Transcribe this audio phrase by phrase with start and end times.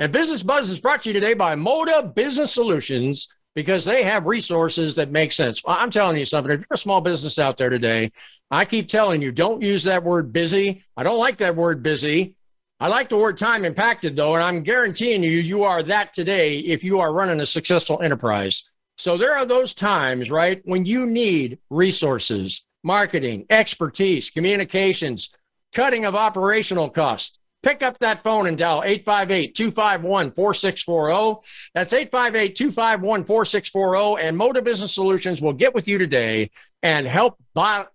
[0.00, 4.24] And Business Buzz is brought to you today by Moda Business Solutions because they have
[4.24, 5.60] resources that make sense.
[5.66, 6.52] I'm telling you something.
[6.52, 8.10] If you're a small business out there today,
[8.50, 10.82] I keep telling you, don't use that word busy.
[10.96, 12.34] I don't like that word busy.
[12.80, 16.60] I like the word time impacted, though, and I'm guaranteeing you, you are that today
[16.60, 18.64] if you are running a successful enterprise.
[18.96, 25.28] So there are those times, right, when you need resources, marketing, expertise, communications,
[25.74, 31.46] cutting of operational costs pick up that phone and dial 858 251 4640.
[31.74, 34.26] That's 858 251 4640.
[34.26, 36.50] And Moda Business Solutions will get with you today
[36.82, 37.36] and help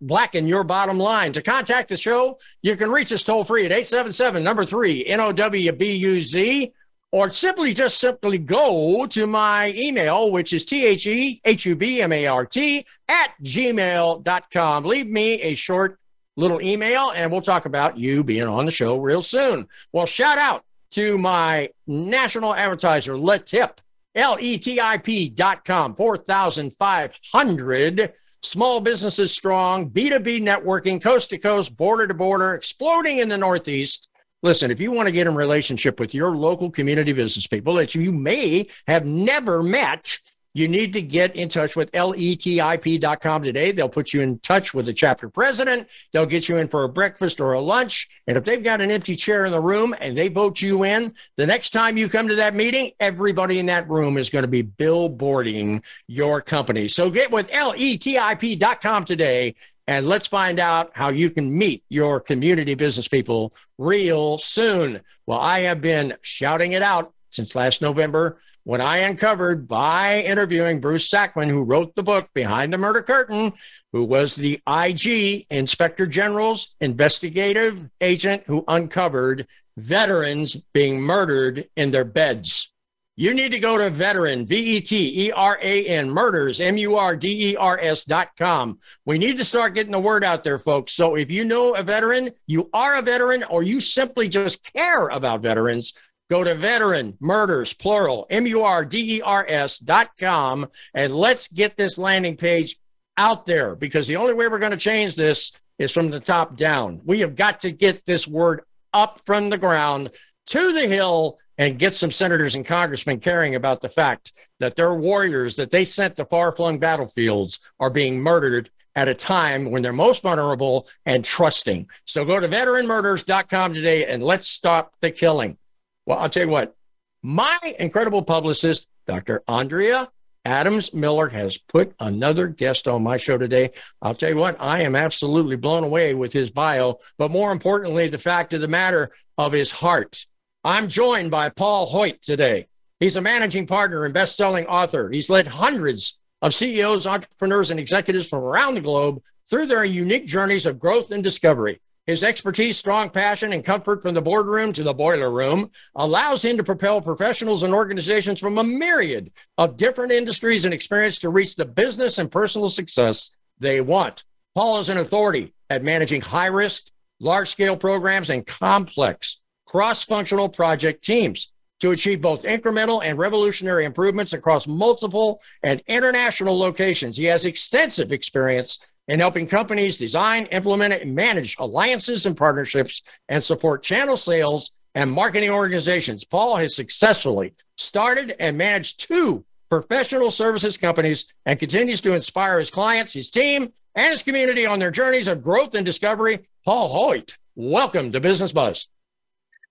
[0.01, 1.31] blacken your bottom line.
[1.33, 6.71] To contact the show, you can reach us toll free at 877 number three NOWBUZ.
[7.11, 11.73] Or simply just simply go to my email, which is T H E H U
[11.73, 14.83] B M A R T at gmail.com.
[14.83, 15.97] Leave me a short
[16.37, 19.67] little email and we'll talk about you being on the show real soon.
[19.91, 23.79] Well, shout out to my national advertiser, Letip,
[24.15, 32.53] L-E-T-I-P dot com, 4,500 small businesses strong, B2B networking, coast to coast, border to border,
[32.53, 34.07] exploding in the Northeast.
[34.43, 37.95] Listen, if you want to get in relationship with your local community business people that
[37.95, 40.19] you may have never met,
[40.55, 43.73] you need to get in touch with letip.com today.
[43.73, 45.89] They'll put you in touch with the chapter president.
[46.13, 48.07] They'll get you in for a breakfast or a lunch.
[48.25, 51.13] And if they've got an empty chair in the room and they vote you in,
[51.35, 54.47] the next time you come to that meeting, everybody in that room is going to
[54.47, 56.87] be billboarding your company.
[56.87, 59.55] So get with letip.com today
[59.87, 65.01] and let's find out how you can meet your community business people real soon.
[65.25, 70.81] Well, I have been shouting it out since last November when I uncovered by interviewing
[70.81, 73.53] Bruce Sackman, who wrote the book Behind the Murder Curtain,
[73.93, 79.47] who was the IG, Inspector General's investigative agent who uncovered
[79.77, 82.71] veterans being murdered in their beds.
[83.17, 86.77] You need to go to veteran, V E T E R A N, murders, M
[86.77, 88.79] U R D E R S dot com.
[89.05, 90.91] We need to start getting the word out there, folks.
[90.91, 95.07] So if you know a veteran, you are a veteran, or you simply just care
[95.07, 95.93] about veterans,
[96.29, 101.15] Go to veteran murders, plural, M U R D E R S dot com, and
[101.15, 102.77] let's get this landing page
[103.17, 106.55] out there because the only way we're going to change this is from the top
[106.55, 107.01] down.
[107.05, 108.61] We have got to get this word
[108.93, 110.11] up from the ground
[110.47, 114.93] to the hill and get some senators and congressmen caring about the fact that their
[114.93, 119.81] warriors that they sent to far flung battlefields are being murdered at a time when
[119.81, 121.87] they're most vulnerable and trusting.
[122.05, 125.57] So go to veteranmurders.com today and let's stop the killing.
[126.05, 126.75] Well, I'll tell you what,
[127.23, 129.43] my incredible publicist, Dr.
[129.47, 130.09] Andrea
[130.45, 133.71] Adams Miller, has put another guest on my show today.
[134.01, 138.07] I'll tell you what, I am absolutely blown away with his bio, but more importantly,
[138.07, 139.09] the fact of the matter
[139.39, 140.27] of his heart.
[140.63, 142.67] I'm joined by Paul Hoyt today.
[142.99, 145.09] He's a managing partner and best-selling author.
[145.09, 150.27] He's led hundreds of CEOs, entrepreneurs, and executives from around the globe through their unique
[150.27, 151.81] journeys of growth and discovery.
[152.07, 156.55] His expertise, strong passion, and comfort from the boardroom to the boiler room allows him
[156.57, 161.55] to propel professionals and organizations from a myriad of different industries and experience to reach
[161.55, 164.23] the business and personal success they want.
[164.53, 166.83] Paul is an authority at managing high risk,
[167.19, 173.83] large scale programs and complex cross functional project teams to achieve both incremental and revolutionary
[173.83, 177.17] improvements across multiple and international locations.
[177.17, 183.43] He has extensive experience in helping companies design, implement, and manage alliances and partnerships and
[183.43, 186.23] support channel sales and marketing organizations.
[186.23, 192.69] Paul has successfully started and managed two professional services companies and continues to inspire his
[192.69, 196.39] clients, his team, and his community on their journeys of growth and discovery.
[196.63, 198.87] Paul Hoyt, welcome to Business Buzz.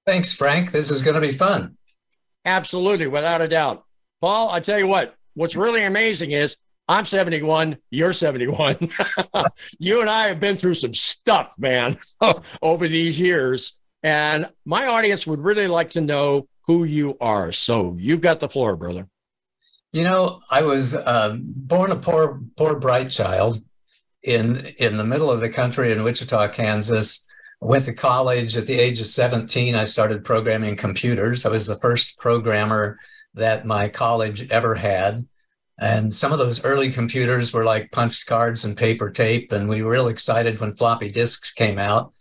[0.07, 0.71] Thanks, Frank.
[0.71, 1.77] This is going to be fun.
[2.45, 3.85] Absolutely, without a doubt.
[4.21, 7.79] Paul, I tell you what, what's really amazing is I'm 71.
[7.91, 8.91] You're 71.
[9.79, 11.99] you and I have been through some stuff, man,
[12.63, 13.73] over these years.
[14.03, 17.53] And my audience would really like to know who you are.
[17.53, 19.09] So you've got the floor, brother.
[19.93, 23.63] You know, I was uh, born a poor, poor, bright child
[24.23, 27.27] in in the middle of the country in Wichita, Kansas.
[27.61, 29.75] went to college at the age of 17.
[29.75, 31.47] I started programming computers.
[31.47, 32.99] I was the first programmer
[33.35, 35.27] that my college ever had.
[35.79, 39.51] And some of those early computers were like punched cards and paper tape.
[39.53, 42.13] And we were real excited when floppy disks came out.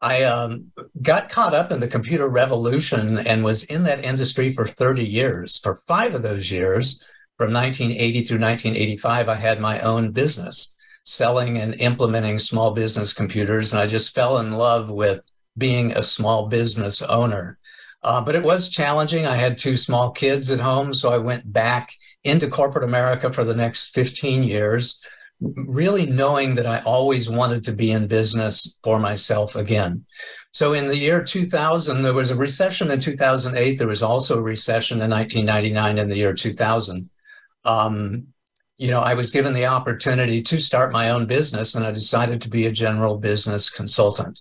[0.00, 4.66] I um, got caught up in the computer revolution and was in that industry for
[4.66, 5.60] 30 years.
[5.60, 7.04] For five of those years,
[7.38, 13.72] from 1980 through 1985, I had my own business selling and implementing small business computers.
[13.72, 15.24] And I just fell in love with
[15.56, 17.58] being a small business owner.
[18.02, 19.26] Uh, but it was challenging.
[19.26, 21.92] I had two small kids at home, so I went back
[22.24, 25.02] into corporate America for the next 15 years,
[25.40, 30.04] really knowing that I always wanted to be in business for myself again.
[30.52, 33.78] So in the year 2000, there was a recession in 2008.
[33.78, 37.10] There was also a recession in 1999 in the year 2000.
[37.64, 38.26] Um,
[38.76, 42.42] you know, I was given the opportunity to start my own business and I decided
[42.42, 44.40] to be a general business consultant.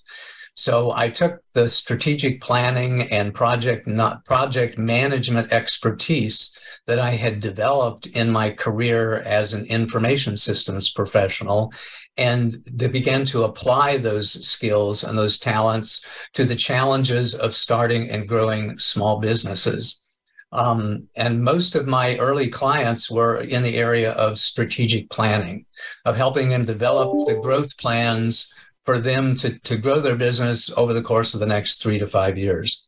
[0.56, 6.58] So I took the strategic planning and project not project management expertise
[6.88, 11.72] that I had developed in my career as an information systems professional
[12.18, 18.10] and they began to apply those skills and those talents to the challenges of starting
[18.10, 20.02] and growing small businesses.
[20.52, 25.66] Um, and most of my early clients were in the area of strategic planning,
[26.04, 28.54] of helping them develop the growth plans
[28.86, 32.08] for them to, to grow their business over the course of the next three to
[32.08, 32.86] five years.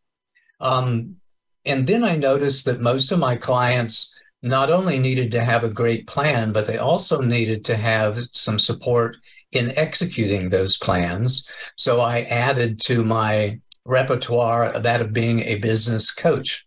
[0.60, 1.16] Um,
[1.66, 5.70] and then I noticed that most of my clients not only needed to have a
[5.70, 9.16] great plan, but they also needed to have some support
[9.54, 11.48] in executing those plans.
[11.78, 16.66] So I added to my repertoire that of being a business coach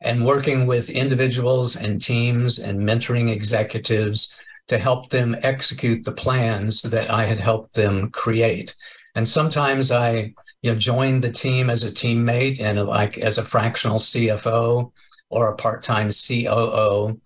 [0.00, 6.82] and working with individuals and teams and mentoring executives to help them execute the plans
[6.82, 8.74] that I had helped them create.
[9.14, 13.44] And sometimes I you know, joined the team as a teammate and like as a
[13.44, 14.92] fractional CFO
[15.28, 17.20] or a part-time COO,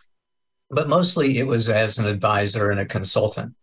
[0.71, 3.55] but mostly it was as an advisor and a consultant.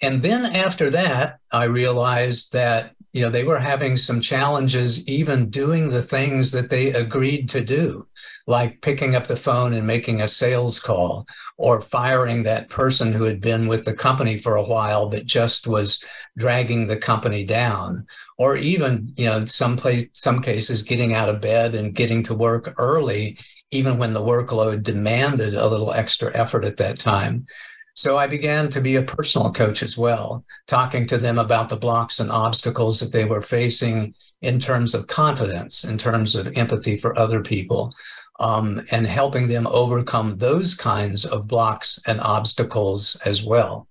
[0.00, 5.48] And then after that, I realized that you know they were having some challenges even
[5.48, 8.06] doing the things that they agreed to do
[8.46, 11.26] like picking up the phone and making a sales call
[11.56, 15.66] or firing that person who had been with the company for a while but just
[15.66, 16.02] was
[16.36, 21.40] dragging the company down or even you know some place some cases getting out of
[21.40, 23.38] bed and getting to work early
[23.70, 27.46] even when the workload demanded a little extra effort at that time
[27.94, 31.76] so I began to be a personal coach as well, talking to them about the
[31.76, 36.96] blocks and obstacles that they were facing in terms of confidence, in terms of empathy
[36.96, 37.94] for other people,
[38.40, 43.86] um, and helping them overcome those kinds of blocks and obstacles as well.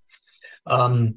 [0.67, 1.15] Um,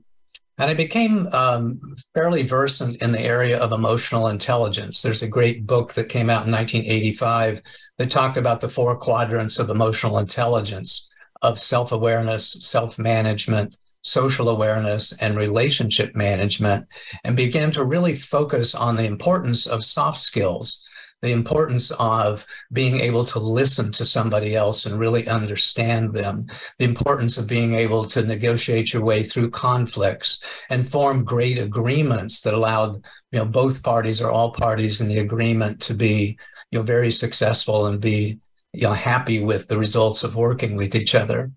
[0.58, 5.03] and I became um, fairly versant in the area of emotional intelligence.
[5.03, 7.61] There's a great book that came out in 1985
[7.99, 11.11] that talked about the four quadrants of emotional intelligence
[11.42, 16.87] of self awareness, self management, social awareness, and relationship management,
[17.25, 20.86] and began to really focus on the importance of soft skills
[21.23, 26.46] the importance of being able to listen to somebody else and really understand them,
[26.78, 32.42] the importance of being able to negotiate your way through conflicts and form great agreements
[32.42, 36.38] that allowed you know both parties or all parties in the agreement to be
[36.70, 38.38] you know very successful and be
[38.73, 41.50] you know happy with the results of working with each other.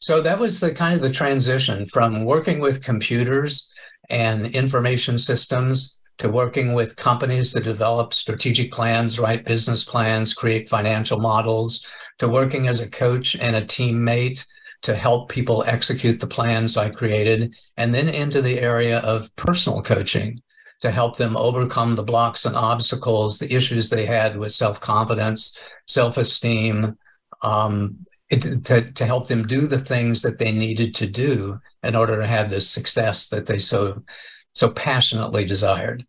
[0.00, 3.72] So that was the kind of the transition from working with computers
[4.10, 10.68] and information systems to working with companies to develop strategic plans, write business plans, create
[10.68, 11.86] financial models,
[12.18, 14.44] to working as a coach and a teammate
[14.82, 19.82] to help people execute the plans I created, and then into the area of personal
[19.82, 20.42] coaching
[20.82, 25.58] to help them overcome the blocks and obstacles, the issues they had with self confidence,
[25.86, 26.98] self esteem,
[27.42, 27.96] um,
[28.30, 32.26] to, to help them do the things that they needed to do in order to
[32.26, 34.02] have the success that they so
[34.54, 36.06] so passionately desired.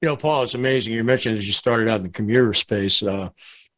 [0.00, 0.92] You know, Paul, it's amazing.
[0.92, 3.02] You mentioned as you started out in the commuter space.
[3.02, 3.30] Uh,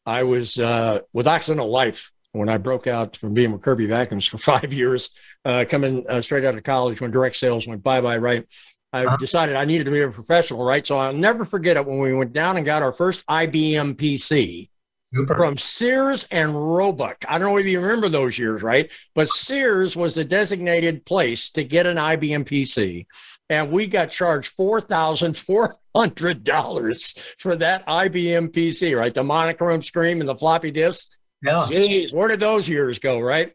[0.06, 4.26] I was uh, with Occidental Life when I broke out from being with Kirby Vacuums
[4.26, 5.10] for five years,
[5.44, 8.46] uh, coming uh, straight out of college when direct sales went bye bye, right?
[8.92, 9.16] I uh-huh.
[9.18, 10.84] decided I needed to be a professional, right?
[10.86, 14.68] So I'll never forget it when we went down and got our first IBM PC
[15.04, 15.36] Super.
[15.36, 17.24] from Sears and Roebuck.
[17.28, 18.90] I don't know if you remember those years, right?
[19.14, 23.06] But Sears was the designated place to get an IBM PC.
[23.50, 29.12] And we got charged $4,400 for that IBM PC, right?
[29.12, 31.10] The monochrome screen and the floppy disk.
[31.42, 31.66] Yeah.
[31.68, 33.52] Jeez, where did those years go, right?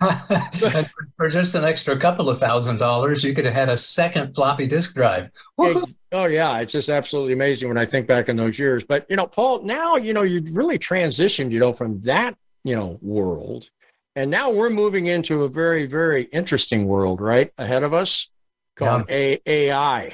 [1.16, 4.66] for just an extra couple of thousand dollars, you could have had a second floppy
[4.66, 5.28] disk drive.
[5.58, 5.84] Oh
[6.26, 8.84] yeah, it's just absolutely amazing when I think back in those years.
[8.84, 12.76] But you know, Paul, now you know you really transitioned, you know, from that you
[12.76, 13.68] know world,
[14.14, 18.30] and now we're moving into a very very interesting world right ahead of us
[18.76, 19.36] called yeah.
[19.46, 20.12] AI.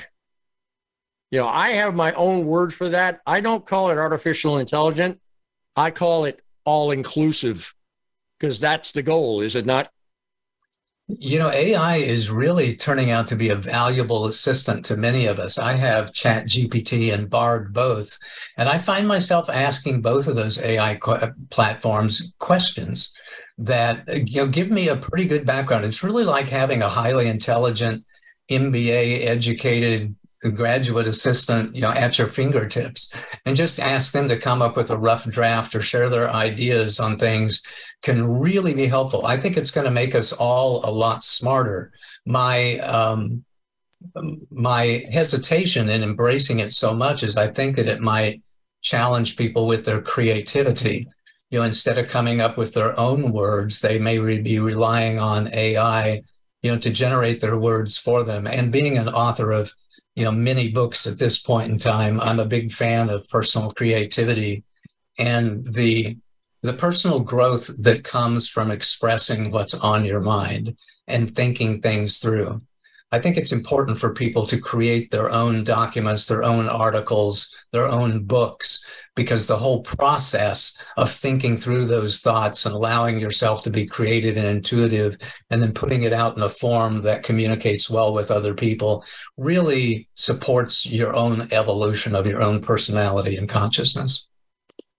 [1.30, 3.20] You know, I have my own word for that.
[3.26, 5.20] I don't call it artificial intelligent.
[5.76, 7.72] I call it all inclusive
[8.38, 9.88] because that's the goal, is it not?
[11.18, 15.40] You know, AI is really turning out to be a valuable assistant to many of
[15.40, 15.58] us.
[15.58, 18.16] I have Chat GPT and Bard both,
[18.56, 23.12] and I find myself asking both of those AI qu- uh, platforms questions
[23.58, 25.84] that you know give me a pretty good background.
[25.84, 28.04] It's really like having a highly intelligent,
[28.50, 30.14] MBA educated
[30.48, 33.14] graduate assistant, you know, at your fingertips,
[33.44, 36.98] and just ask them to come up with a rough draft or share their ideas
[36.98, 37.62] on things
[38.02, 39.26] can really be helpful.
[39.26, 41.92] I think it's going to make us all a lot smarter.
[42.24, 43.44] My um,
[44.50, 48.42] my hesitation in embracing it so much is I think that it might
[48.80, 51.06] challenge people with their creativity.
[51.50, 55.52] You know, instead of coming up with their own words, they may be relying on
[55.52, 56.22] AI,
[56.62, 58.46] you know, to generate their words for them.
[58.46, 59.72] And being an author of
[60.16, 63.72] you know many books at this point in time i'm a big fan of personal
[63.72, 64.64] creativity
[65.18, 66.16] and the
[66.62, 70.76] the personal growth that comes from expressing what's on your mind
[71.06, 72.60] and thinking things through
[73.12, 77.88] I think it's important for people to create their own documents, their own articles, their
[77.88, 78.86] own books,
[79.16, 84.36] because the whole process of thinking through those thoughts and allowing yourself to be creative
[84.36, 85.18] and intuitive,
[85.50, 89.04] and then putting it out in a form that communicates well with other people
[89.36, 94.28] really supports your own evolution of your own personality and consciousness.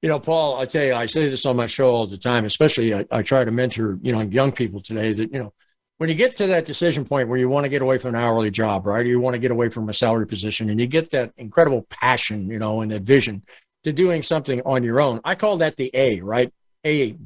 [0.01, 2.45] You know, Paul, I tell you, I say this on my show all the time,
[2.45, 5.53] especially I, I try to mentor, you know, young people today that, you know,
[5.99, 8.21] when you get to that decision point where you want to get away from an
[8.21, 9.05] hourly job, right?
[9.05, 11.83] Or you want to get away from a salary position and you get that incredible
[11.91, 13.43] passion, you know, and that vision
[13.83, 15.19] to doing something on your own.
[15.23, 16.51] I call that the A, right?
[16.85, 17.17] A,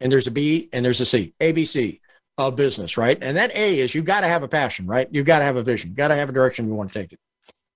[0.00, 2.00] and there's a B and there's a C, ABC
[2.38, 3.18] of business, right?
[3.20, 5.08] And that A is you got to have a passion, right?
[5.10, 7.12] You got to have a vision, got to have a direction you want to take
[7.12, 7.18] it.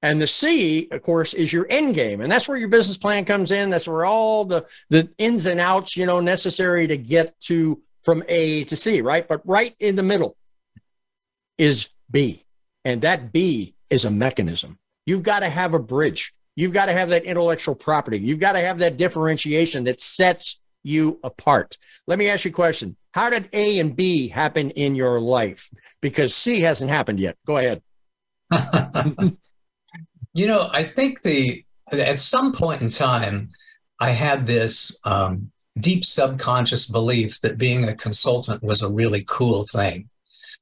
[0.03, 2.23] And the C, of course, is your end game.
[2.23, 3.69] And that's where your business plan comes in.
[3.69, 8.23] That's where all the, the ins and outs, you know, necessary to get to from
[8.29, 9.27] A to C, right?
[9.29, 10.37] But right in the middle
[11.59, 12.45] is B.
[12.85, 14.79] And that B is a mechanism.
[15.05, 16.35] You've got to have a bridge.
[16.61, 18.19] You've got to have that intellectual property.
[18.19, 21.79] You've got to have that differentiation that sets you apart.
[22.07, 22.97] Let me ask you a question.
[23.13, 25.71] How did A and B happen in your life?
[26.03, 27.39] Because C hasn't happened yet.
[27.47, 27.81] Go ahead.
[30.35, 33.49] you know, I think the at some point in time,
[33.99, 39.65] I had this um, deep subconscious belief that being a consultant was a really cool
[39.73, 40.11] thing.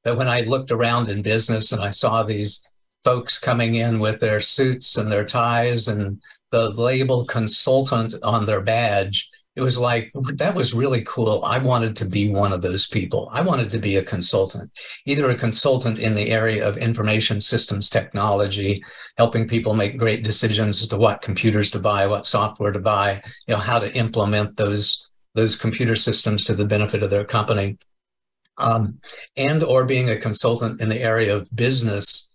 [0.05, 2.68] That when I looked around in business and I saw these
[3.03, 8.61] folks coming in with their suits and their ties and the label consultant on their
[8.61, 11.43] badge, it was like that was really cool.
[11.43, 13.29] I wanted to be one of those people.
[13.31, 14.71] I wanted to be a consultant,
[15.05, 18.81] either a consultant in the area of information systems technology,
[19.17, 23.21] helping people make great decisions as to what computers to buy, what software to buy,
[23.47, 27.77] you know, how to implement those those computer systems to the benefit of their company,
[28.59, 28.97] um,
[29.35, 32.28] and or being a consultant in the area of business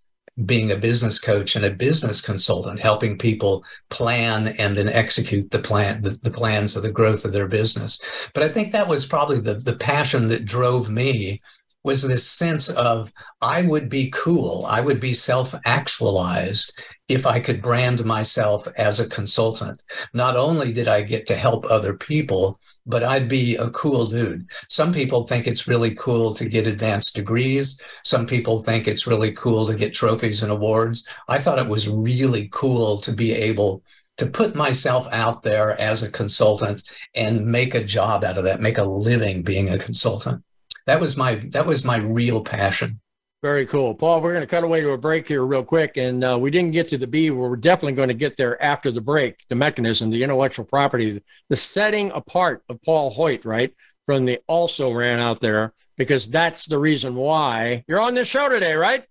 [0.44, 5.60] being a business coach and a business consultant, helping people plan and then execute the
[5.60, 8.00] plan, the, the, plans of the growth of their business.
[8.34, 11.40] But I think that was probably the, the passion that drove me
[11.84, 13.12] was this sense of
[13.42, 19.08] I would be cool, I would be self-actualized if I could brand myself as a
[19.08, 19.82] consultant.
[20.14, 24.48] Not only did I get to help other people, but I'd be a cool dude.
[24.68, 27.80] Some people think it's really cool to get advanced degrees.
[28.02, 31.08] Some people think it's really cool to get trophies and awards.
[31.28, 33.82] I thought it was really cool to be able
[34.16, 36.82] to put myself out there as a consultant
[37.14, 40.42] and make a job out of that, make a living being a consultant.
[40.86, 43.00] That was my that was my real passion.
[43.44, 43.94] Very cool.
[43.94, 45.98] Paul, we're going to cut away to a break here real quick.
[45.98, 47.30] And uh, we didn't get to the B.
[47.30, 49.44] We're definitely going to get there after the break.
[49.50, 53.70] The mechanism, the intellectual property, the setting apart of Paul Hoyt, right?
[54.06, 58.48] From the also ran out there, because that's the reason why you're on this show
[58.48, 59.04] today, right?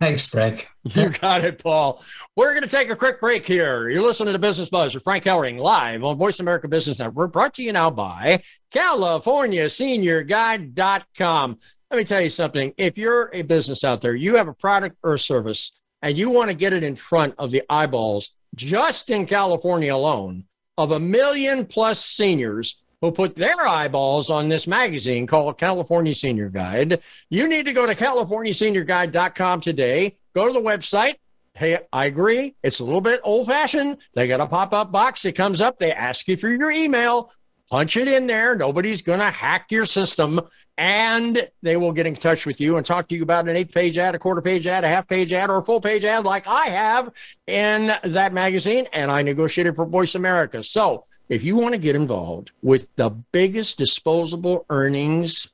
[0.00, 0.66] Thanks, Frank.
[0.94, 2.02] You got it, Paul.
[2.36, 3.90] We're going to take a quick break here.
[3.90, 7.52] You're listening to Business Buzz with Frank Hellring live on Voice America Business Network, brought
[7.54, 11.58] to you now by CaliforniaSeniorGuide.com.
[11.90, 12.72] Let me tell you something.
[12.76, 16.30] If you're a business out there, you have a product or a service, and you
[16.30, 20.44] want to get it in front of the eyeballs just in California alone
[20.78, 26.48] of a million plus seniors who put their eyeballs on this magazine called California Senior
[26.48, 27.00] Guide.
[27.28, 30.16] You need to go to CaliforniaSeniorGuide.com today.
[30.32, 31.16] Go to the website.
[31.54, 32.54] Hey, I agree.
[32.62, 33.98] It's a little bit old fashioned.
[34.14, 35.24] They got a pop up box.
[35.24, 35.80] It comes up.
[35.80, 37.32] They ask you for your email.
[37.70, 38.56] Punch it in there.
[38.56, 40.40] Nobody's going to hack your system.
[40.76, 43.72] And they will get in touch with you and talk to you about an eight
[43.72, 46.24] page ad, a quarter page ad, a half page ad, or a full page ad
[46.24, 47.12] like I have
[47.46, 48.88] in that magazine.
[48.92, 50.64] And I negotiated for Voice America.
[50.64, 55.48] So if you want to get involved with the biggest disposable earnings,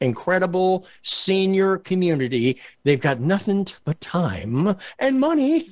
[0.00, 5.66] incredible senior community, they've got nothing but time and money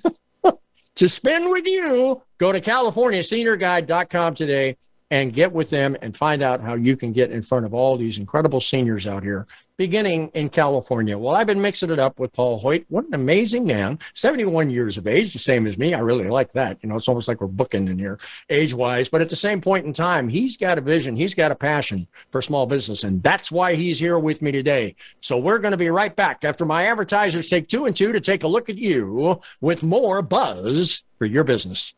[0.97, 2.21] to spend with you.
[2.39, 4.77] Go to CaliforniaSeniorGuide.com today
[5.11, 7.97] and get with them and find out how you can get in front of all
[7.97, 9.47] these incredible seniors out here,
[9.77, 11.17] beginning in California.
[11.17, 12.85] Well, I've been mixing it up with Paul Hoyt.
[12.89, 15.95] What an amazing man, 71 years of age, the same as me.
[15.95, 16.79] I really like that.
[16.83, 18.19] You know, it's almost like we're booking in here
[18.49, 21.53] age wise, but at the same point in time, he's got a vision, he's got
[21.53, 24.97] a passion for small business, and that's why he's here with me today.
[25.21, 28.21] So we're going to be right back after my advertisers take two and two to
[28.21, 31.95] take a look at you with more buzz for your business.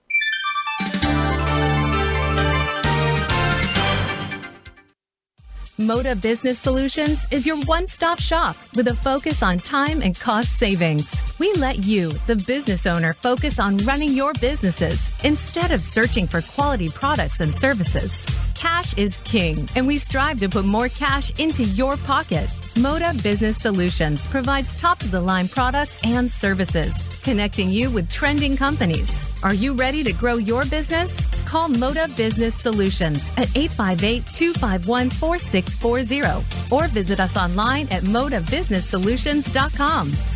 [5.79, 10.57] Moda Business Solutions is your one stop shop with a focus on time and cost
[10.57, 11.21] savings.
[11.39, 16.41] We let you, the business owner, focus on running your businesses instead of searching for
[16.41, 18.25] quality products and services.
[18.55, 22.49] Cash is king, and we strive to put more cash into your pocket.
[22.77, 28.57] Moda Business Solutions provides top of the line products and services, connecting you with trending
[28.57, 29.21] companies.
[29.47, 31.25] Are you ready to grow your business?
[31.45, 40.36] Call Moda Business Solutions at 858 251 4640 or visit us online at modabusinesssolutions.com.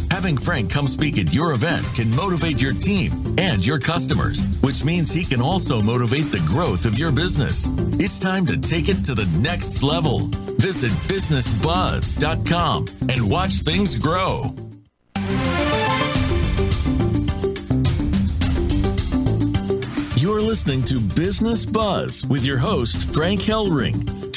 [0.11, 4.83] Having Frank come speak at your event can motivate your team and your customers, which
[4.83, 7.69] means he can also motivate the growth of your business.
[7.93, 10.27] It's time to take it to the next level.
[10.59, 14.53] Visit bizznessbuzz.com and watch things grow.
[20.17, 24.20] You're listening to Business Buzz with your host, Frank Hellring.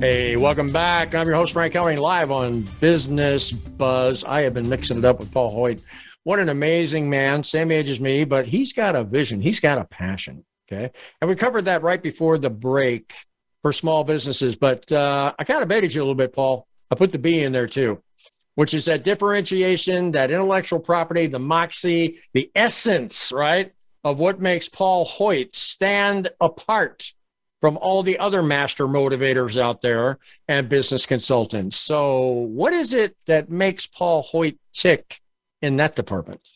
[0.00, 1.16] Hey, welcome back.
[1.16, 4.22] I'm your host, Frank Hellring, live on Business Buzz.
[4.22, 5.80] I have been mixing it up with Paul Hoyt.
[6.22, 9.76] What an amazing man, same age as me, but he's got a vision, he's got
[9.78, 10.44] a passion.
[10.70, 10.92] Okay.
[11.20, 13.12] And we covered that right before the break
[13.62, 16.68] for small businesses, but uh, I kind of baited you a little bit, Paul.
[16.92, 18.00] I put the B in there too.
[18.58, 24.68] which is that differentiation, that intellectual property, the moxie, the essence, right, of what makes
[24.68, 27.12] Paul Hoyt stand apart
[27.60, 31.76] from all the other master motivators out there and business consultants.
[31.76, 35.20] So, what is it that makes Paul Hoyt tick
[35.62, 36.48] in that department?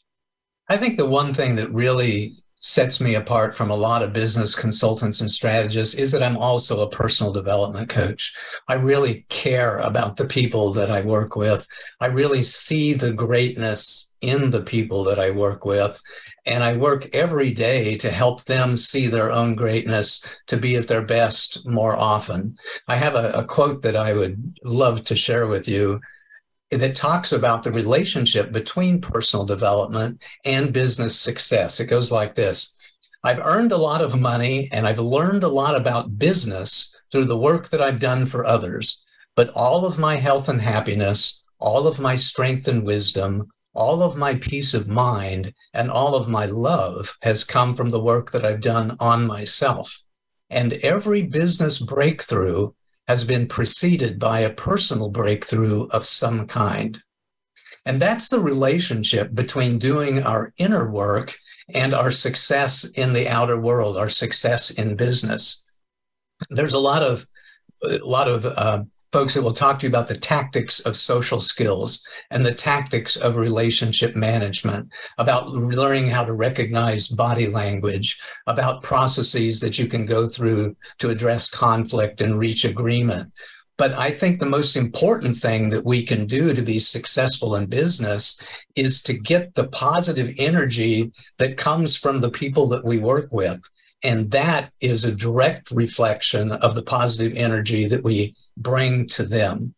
[0.68, 4.55] I think the one thing that really sets me apart from a lot of business
[4.55, 8.33] consultants and strategists is that I'm also a personal development coach.
[8.68, 11.66] I really care about the people that I work with.
[12.01, 16.01] I really see the greatness in the people that I work with.
[16.46, 20.87] And I work every day to help them see their own greatness, to be at
[20.87, 22.57] their best more often.
[22.87, 26.01] I have a, a quote that I would love to share with you
[26.72, 31.80] that talks about the relationship between personal development and business success.
[31.80, 32.76] It goes like this
[33.24, 37.38] I've earned a lot of money and I've learned a lot about business through the
[37.38, 39.04] work that I've done for others.
[39.37, 44.16] But all of my health and happiness, all of my strength and wisdom, all of
[44.16, 48.44] my peace of mind and all of my love has come from the work that
[48.44, 50.02] I've done on myself.
[50.50, 52.72] And every business breakthrough
[53.08, 57.02] has been preceded by a personal breakthrough of some kind.
[57.84, 61.36] And that's the relationship between doing our inner work
[61.74, 65.66] and our success in the outer world, our success in business.
[66.48, 67.26] There's a lot of
[67.82, 71.38] a lot of uh, folks that will talk to you about the tactics of social
[71.38, 78.83] skills and the tactics of relationship management, about learning how to recognize body language, about
[78.83, 83.31] processes that you can go through to address conflict and reach agreement.
[83.79, 87.66] But I think the most important thing that we can do to be successful in
[87.66, 88.40] business
[88.77, 93.61] is to get the positive energy that comes from the people that we work with.
[94.02, 99.74] And that is a direct reflection of the positive energy that we bring to them.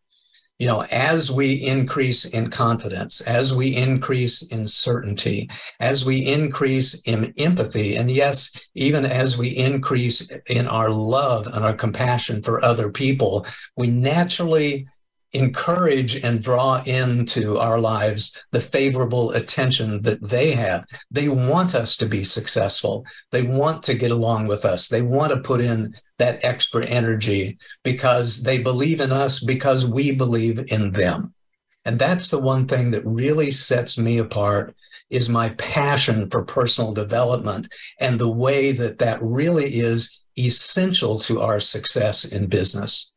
[0.60, 7.02] You know, as we increase in confidence, as we increase in certainty, as we increase
[7.02, 12.64] in empathy, and yes, even as we increase in our love and our compassion for
[12.64, 13.44] other people,
[13.76, 14.86] we naturally
[15.34, 20.84] encourage and draw into our lives the favorable attention that they have.
[21.10, 23.04] They want us to be successful.
[23.32, 24.88] They want to get along with us.
[24.88, 30.14] They want to put in that extra energy because they believe in us because we
[30.14, 31.34] believe in them.
[31.84, 34.74] And that's the one thing that really sets me apart
[35.10, 37.68] is my passion for personal development
[38.00, 43.12] and the way that that really is essential to our success in business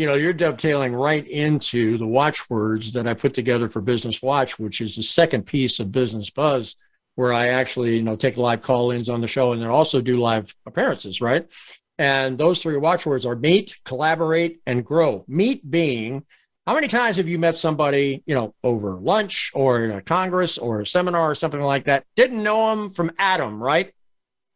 [0.00, 4.58] you know, you're dovetailing right into the watchwords that I put together for Business Watch,
[4.58, 6.74] which is the second piece of Business Buzz,
[7.16, 10.18] where I actually, you know, take live call-ins on the show and then also do
[10.18, 11.52] live appearances, right?
[11.98, 15.22] And those three watchwords are meet, collaborate, and grow.
[15.28, 16.24] Meet being
[16.66, 20.56] how many times have you met somebody, you know, over lunch or in a congress
[20.56, 22.06] or a seminar or something like that?
[22.16, 23.92] Didn't know them from Adam, right?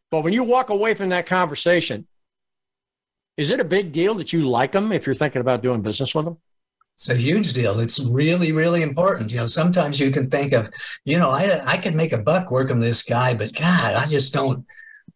[0.09, 2.07] But when you walk away from that conversation,
[3.37, 6.15] is it a big deal that you like them if you're thinking about doing business
[6.15, 6.37] with them?
[6.93, 7.81] It's a huge deal.
[7.81, 9.31] It's really, really important.
[9.31, 10.69] You know, sometimes you can think of,
[11.03, 14.05] you know, I I could make a buck working with this guy, but God, I
[14.05, 14.65] just don't.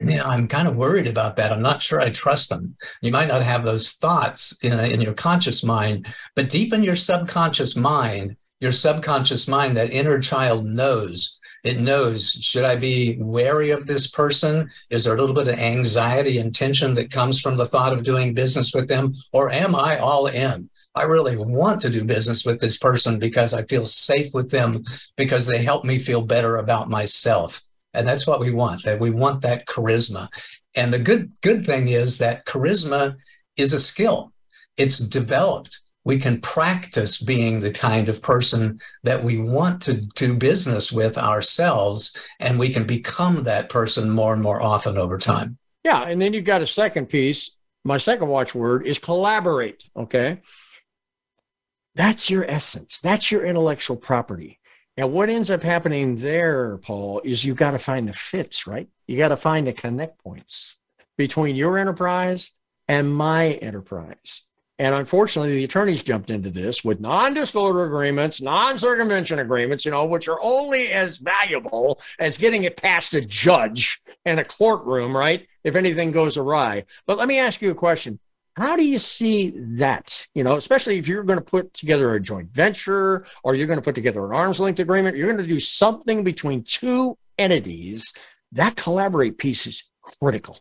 [0.02, 1.52] You know, I'm kind of worried about that.
[1.52, 2.76] I'm not sure I trust them.
[3.02, 6.96] You might not have those thoughts in, in your conscious mind, but deep in your
[6.96, 13.72] subconscious mind, your subconscious mind, that inner child knows it knows should I be wary
[13.72, 14.70] of this person?
[14.90, 18.04] Is there a little bit of anxiety and tension that comes from the thought of
[18.04, 19.14] doing business with them?
[19.34, 20.70] Or am I all in?
[20.96, 24.84] I really want to do business with this person because I feel safe with them
[25.16, 27.62] because they help me feel better about myself.
[27.94, 30.30] And that's what we want, that we want that charisma.
[30.76, 33.18] And the good good thing is that charisma
[33.58, 34.34] is a skill.
[34.78, 40.34] It's developed we can practice being the kind of person that we want to do
[40.34, 45.60] business with ourselves, and we can become that person more and more often over time.
[45.84, 46.02] Yeah.
[46.02, 47.52] And then you've got a second piece.
[47.86, 49.84] My second watchword is collaborate.
[49.96, 50.42] Okay.
[51.94, 54.60] That's your essence, that's your intellectual property.
[54.98, 58.88] And what ends up happening there, Paul, is you've got to find the fits, right?
[59.08, 60.76] You got to find the connect points
[61.20, 62.52] between your enterprise
[62.88, 64.42] and my enterprise.
[64.80, 69.92] And unfortunately, the attorneys jumped into this with non disclosure agreements, non circumvention agreements, you
[69.92, 75.16] know, which are only as valuable as getting it past a judge in a courtroom,
[75.16, 75.46] right?
[75.66, 76.86] If anything goes awry.
[77.06, 78.20] But let me ask you a question.
[78.56, 80.26] How do you see that?
[80.34, 83.80] You know, especially if you're going to put together a joint venture or you're going
[83.80, 88.14] to put together an arm's length agreement, you're going to do something between two entities.
[88.54, 90.58] That collaborate piece is critical.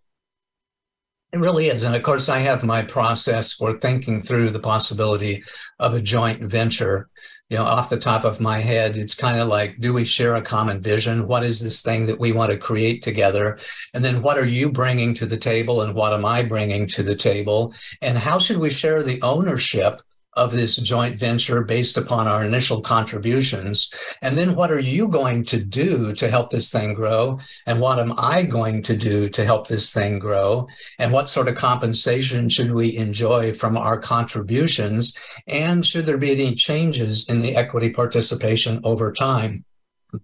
[1.33, 1.85] It really is.
[1.85, 5.45] And of course, I have my process for thinking through the possibility
[5.79, 7.11] of a joint venture.
[7.51, 10.37] you know, off the top of my head, it's kind of like, do we share
[10.37, 11.27] a common vision?
[11.27, 13.59] What is this thing that we want to create together?
[13.95, 17.03] And then what are you bringing to the table and what am I bringing to
[17.03, 17.75] the table?
[18.03, 20.03] And how should we share the ownership
[20.39, 23.93] of this joint venture based upon our initial contributions?
[24.23, 27.41] And then what are you going to do to help this thing grow?
[27.67, 30.69] And what am I going to do to help this thing grow?
[30.99, 35.19] And what sort of compensation should we enjoy from our contributions?
[35.47, 39.65] And should there be any changes in the equity participation over time?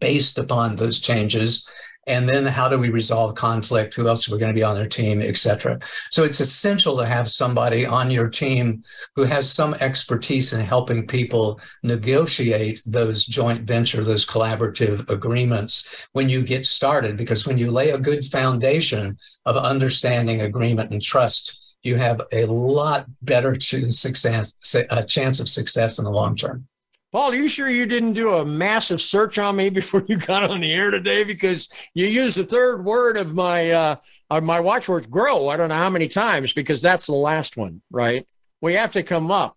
[0.00, 1.68] based upon those changes
[2.06, 3.94] and then how do we resolve conflict?
[3.94, 5.78] Who else are we going to be on their team et cetera?
[6.10, 8.82] So it's essential to have somebody on your team
[9.16, 16.28] who has some expertise in helping people negotiate those joint venture those collaborative agreements when
[16.28, 17.16] you get started.
[17.16, 22.46] Because when you lay a good foundation of understanding agreement and trust you have a
[22.46, 24.56] lot better success,
[24.90, 26.66] a chance of success in the long term
[27.14, 30.50] Paul, are you sure you didn't do a massive search on me before you got
[30.50, 31.22] on the air today?
[31.22, 33.96] Because you used the third word of my uh,
[34.30, 35.48] of my watchwords, grow.
[35.48, 38.26] I don't know how many times because that's the last one, right?
[38.60, 39.56] We have to come up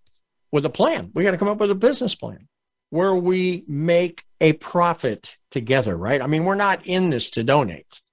[0.52, 1.10] with a plan.
[1.16, 2.48] We got to come up with a business plan
[2.92, 6.22] where we make a profit together, right?
[6.22, 8.04] I mean, we're not in this to donate.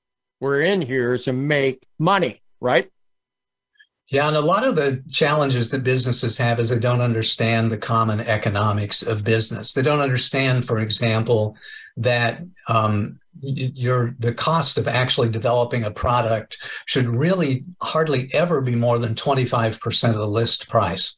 [0.41, 2.91] We're in here to make money, right?
[4.15, 7.77] Yeah, and a lot of the challenges that businesses have is they don't understand the
[7.77, 9.73] common economics of business.
[9.73, 11.57] They don't understand, for example,
[11.97, 18.77] that um, your the cost of actually developing a product should really hardly ever be
[18.77, 21.17] more than 25% of the list price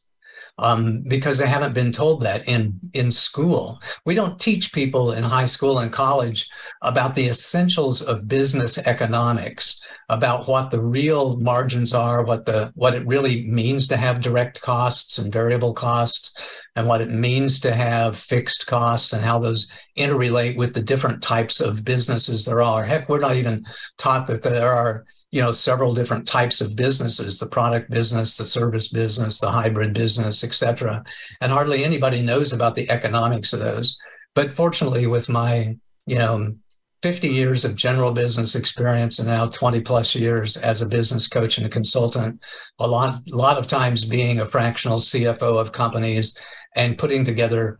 [0.59, 3.79] um, because they haven't been told that in in school.
[4.05, 6.49] We don't teach people in high school and college
[6.81, 12.95] about the essentials of business economics, about what the real margins are, what the what
[12.95, 16.33] it really means to have direct costs and variable costs,
[16.75, 21.21] and what it means to have fixed costs and how those interrelate with the different
[21.21, 22.83] types of businesses there are.
[22.83, 23.65] Heck, we're not even
[23.97, 25.05] taught that there are
[25.37, 29.93] you know several different types of businesses the product business the service business the hybrid
[29.93, 31.03] business et cetera.
[31.41, 33.99] And hardly anybody knows about the economics of those.
[34.33, 36.55] But fortunately with my you know
[37.03, 41.59] 50 years of general business experience and now 20 plus years as a business coach
[41.59, 42.41] and a consultant
[42.79, 46.35] a lot a lot of times being a fractional cfo of companies
[46.75, 47.77] and putting together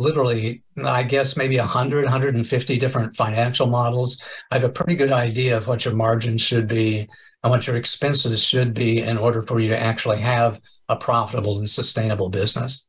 [0.00, 4.22] literally, I guess, maybe 100, 150 different financial models.
[4.50, 7.08] I have a pretty good idea of what your margins should be
[7.42, 11.58] and what your expenses should be in order for you to actually have a profitable
[11.58, 12.88] and sustainable business.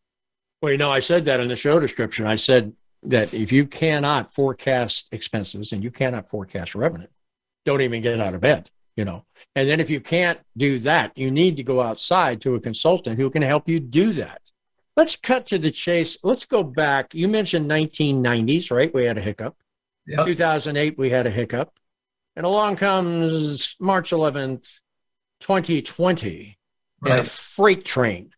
[0.61, 2.27] Well, you know, I said that in the show description.
[2.27, 7.07] I said that if you cannot forecast expenses and you cannot forecast revenue,
[7.65, 9.25] don't even get out of bed, you know.
[9.55, 13.19] And then if you can't do that, you need to go outside to a consultant
[13.19, 14.50] who can help you do that.
[14.97, 16.17] Let's cut to the chase.
[16.23, 17.13] Let's go back.
[17.13, 18.93] You mentioned 1990s, right?
[18.93, 19.55] We had a hiccup.
[20.07, 20.25] Yep.
[20.25, 21.79] 2008, we had a hiccup.
[22.35, 24.79] And along comes March 11th,
[25.41, 26.57] 2020,
[27.01, 27.11] right.
[27.11, 28.31] and a freight train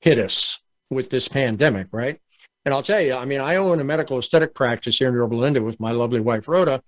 [0.00, 0.58] hit us
[0.90, 2.20] with this pandemic, right?
[2.64, 5.34] And I'll tell you, I mean, I own a medical aesthetic practice here in Yorba
[5.34, 6.82] Linda with my lovely wife, Rhoda,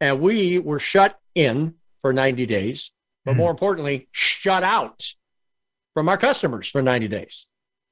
[0.00, 2.92] and we were shut in for 90 days,
[3.24, 5.12] but mm more importantly, shut out
[5.94, 7.46] from our customers for 90 days.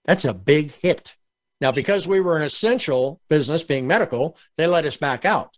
[0.07, 1.14] That's a big hit.
[1.61, 5.57] Now, because we were an essential business being medical, they let us back out.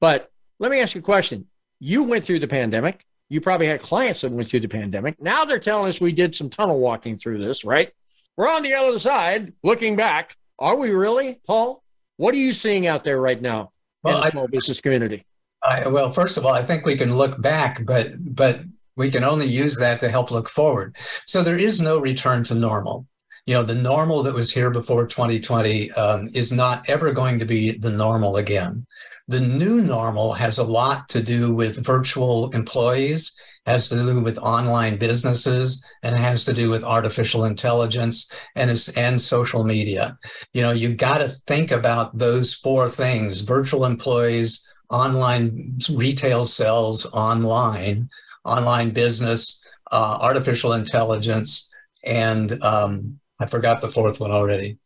[0.00, 1.46] But let me ask you a question.
[1.78, 3.04] You went through the pandemic.
[3.28, 5.20] You probably had clients that went through the pandemic.
[5.20, 7.90] Now they're telling us we did some tunnel walking through this, right?
[8.36, 10.36] We're on the other side looking back.
[10.58, 11.82] Are we really, Paul?
[12.16, 13.72] What are you seeing out there right now
[14.04, 15.26] well, in the small I, business community?
[15.62, 18.60] I, well, first of all, I think we can look back, but but
[18.96, 20.96] we can only use that to help look forward.
[21.26, 23.06] So there is no return to normal
[23.46, 27.44] you know the normal that was here before 2020 um, is not ever going to
[27.44, 28.86] be the normal again.
[29.28, 33.34] The new normal has a lot to do with virtual employees
[33.66, 39.20] has to do with online businesses and has to do with artificial intelligence and and
[39.20, 40.18] social media.
[40.52, 47.06] You know you got to think about those four things virtual employees online retail sales
[47.12, 48.08] online
[48.44, 51.72] online business uh, artificial intelligence
[52.04, 54.78] and um, I forgot the fourth one already.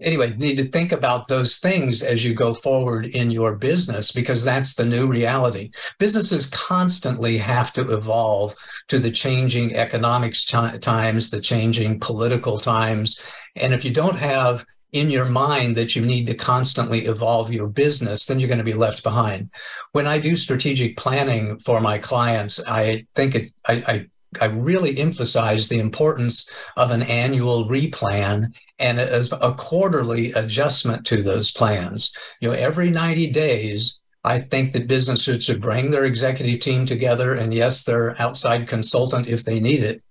[0.00, 4.10] Anyway, you need to think about those things as you go forward in your business
[4.10, 5.70] because that's the new reality.
[6.00, 8.56] Businesses constantly have to evolve
[8.88, 13.20] to the changing economics times, the changing political times.
[13.54, 17.68] And if you don't have in your mind that you need to constantly evolve your
[17.68, 19.50] business, then you're going to be left behind.
[19.92, 24.06] When I do strategic planning for my clients, I think it, I, I
[24.40, 31.22] I really emphasize the importance of an annual replan and as a quarterly adjustment to
[31.22, 32.12] those plans.
[32.40, 37.34] You know, every 90 days, I think that businesses should bring their executive team together
[37.34, 40.02] and yes, their outside consultant if they need it,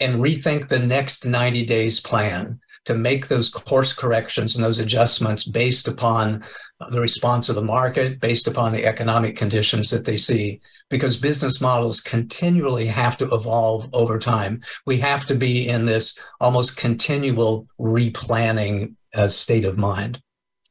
[0.00, 5.44] and rethink the next 90 days plan to make those course corrections and those adjustments
[5.44, 6.42] based upon
[6.90, 10.60] the response of the market, based upon the economic conditions that they see,
[10.92, 14.60] because business models continually have to evolve over time.
[14.84, 20.20] We have to be in this almost continual replanning uh, state of mind.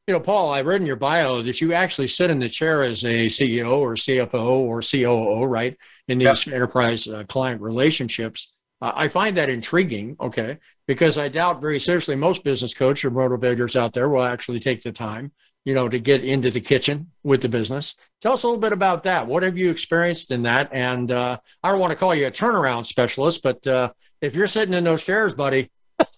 [0.05, 2.83] You know, Paul, I read in your bio that you actually sit in the chair
[2.83, 5.75] as a CEO or CFO or COO, right,
[6.07, 6.53] in these yep.
[6.53, 8.51] enterprise uh, client relationships.
[8.79, 13.11] Uh, I find that intriguing, okay, because I doubt very seriously most business coaches or
[13.11, 15.31] motivators out there will actually take the time,
[15.65, 17.95] you know, to get into the kitchen with the business.
[18.21, 19.27] Tell us a little bit about that.
[19.27, 20.69] What have you experienced in that?
[20.71, 24.47] And uh, I don't want to call you a turnaround specialist, but uh, if you're
[24.47, 25.71] sitting in those chairs, buddy,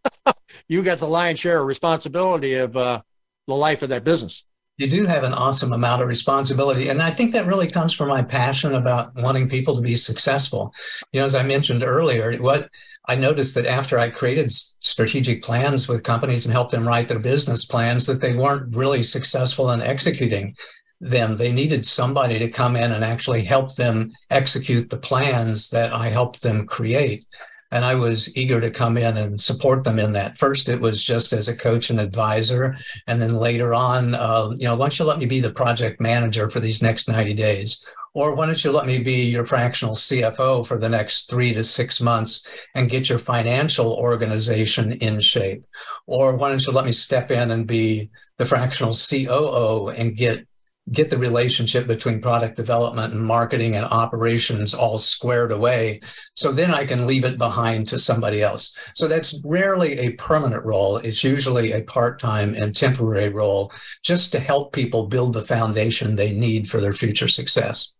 [0.67, 3.01] you got the lion's share of responsibility of uh,
[3.47, 4.45] the life of that business
[4.77, 6.89] you do have an awesome amount of responsibility.
[6.89, 10.73] And I think that really comes from my passion about wanting people to be successful.
[11.11, 12.69] You know, as I mentioned earlier, what
[13.05, 17.19] I noticed that after I created strategic plans with companies and helped them write their
[17.19, 20.55] business plans, that they weren't really successful in executing
[21.01, 21.35] them.
[21.35, 26.07] They needed somebody to come in and actually help them execute the plans that I
[26.07, 27.25] helped them create
[27.73, 30.37] and I was eager to come in and support them in that.
[30.37, 34.67] First, it was just as a coach and advisor, and then later on, uh, you
[34.67, 37.83] know, why don't you let me be the project manager for these next 90 days?
[38.15, 41.63] Or why don't you let me be your fractional CFO for the next three to
[41.63, 45.63] six months and get your financial organization in shape?
[46.05, 50.45] Or why don't you let me step in and be the fractional COO and get
[50.91, 56.01] get the relationship between product development and marketing and operations all squared away.
[56.35, 58.77] So then I can leave it behind to somebody else.
[58.93, 60.97] So that's rarely a permanent role.
[60.97, 63.71] It's usually a part time and temporary role
[64.01, 67.95] just to help people build the foundation they need for their future success.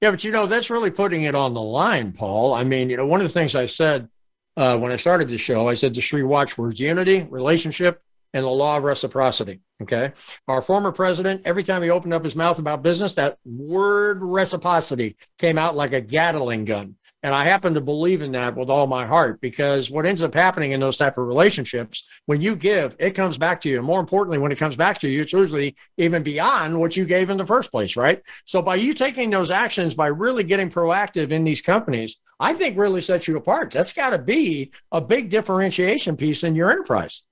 [0.00, 2.52] Yeah, but you know, that's really putting it on the line, Paul.
[2.52, 4.08] I mean, you know, one of the things I said
[4.56, 8.02] uh, when I started the show, I said the three watchwords unity, relationship,
[8.34, 9.60] and the law of reciprocity.
[9.82, 10.12] Okay.
[10.48, 15.16] Our former president, every time he opened up his mouth about business, that word reciprocity
[15.38, 16.96] came out like a Gatling gun.
[17.26, 20.32] And I happen to believe in that with all my heart because what ends up
[20.32, 23.78] happening in those type of relationships, when you give, it comes back to you.
[23.78, 27.04] And more importantly, when it comes back to you, it's usually even beyond what you
[27.04, 28.22] gave in the first place, right?
[28.44, 32.78] So by you taking those actions, by really getting proactive in these companies, I think
[32.78, 33.72] really sets you apart.
[33.72, 37.22] That's got to be a big differentiation piece in your enterprise.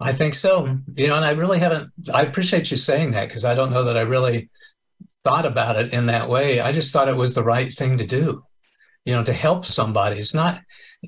[0.00, 0.80] I think so.
[0.96, 3.84] You know, and I really haven't, I appreciate you saying that because I don't know
[3.84, 4.50] that I really
[5.22, 6.58] thought about it in that way.
[6.58, 8.44] I just thought it was the right thing to do,
[9.04, 10.18] you know, to help somebody.
[10.18, 10.60] It's not,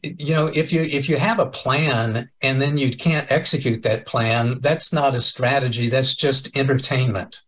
[0.02, 4.06] you know, if you if you have a plan and then you can't execute that
[4.06, 5.88] plan, that's not a strategy.
[5.88, 7.42] That's just entertainment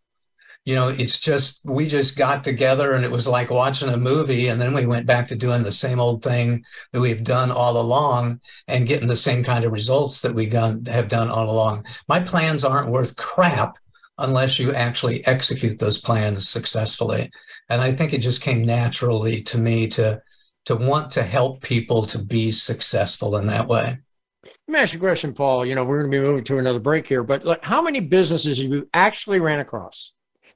[0.66, 4.48] you know, it's just, we just got together and it was like watching a movie.
[4.48, 7.80] And then we went back to doing the same old thing that we've done all
[7.80, 11.86] along and getting the same kind of results that we have done all along.
[12.08, 13.76] My plans aren't worth crap
[14.18, 17.30] unless you actually execute those plans successfully.
[17.68, 20.20] And I think it just came naturally to me to,
[20.66, 23.98] to want to help people to be successful in that way.
[24.44, 25.64] Let me ask you a question, Paul.
[25.64, 28.00] You know, we're going to be moving to another break here, but like, how many
[28.00, 30.12] businesses have you actually ran across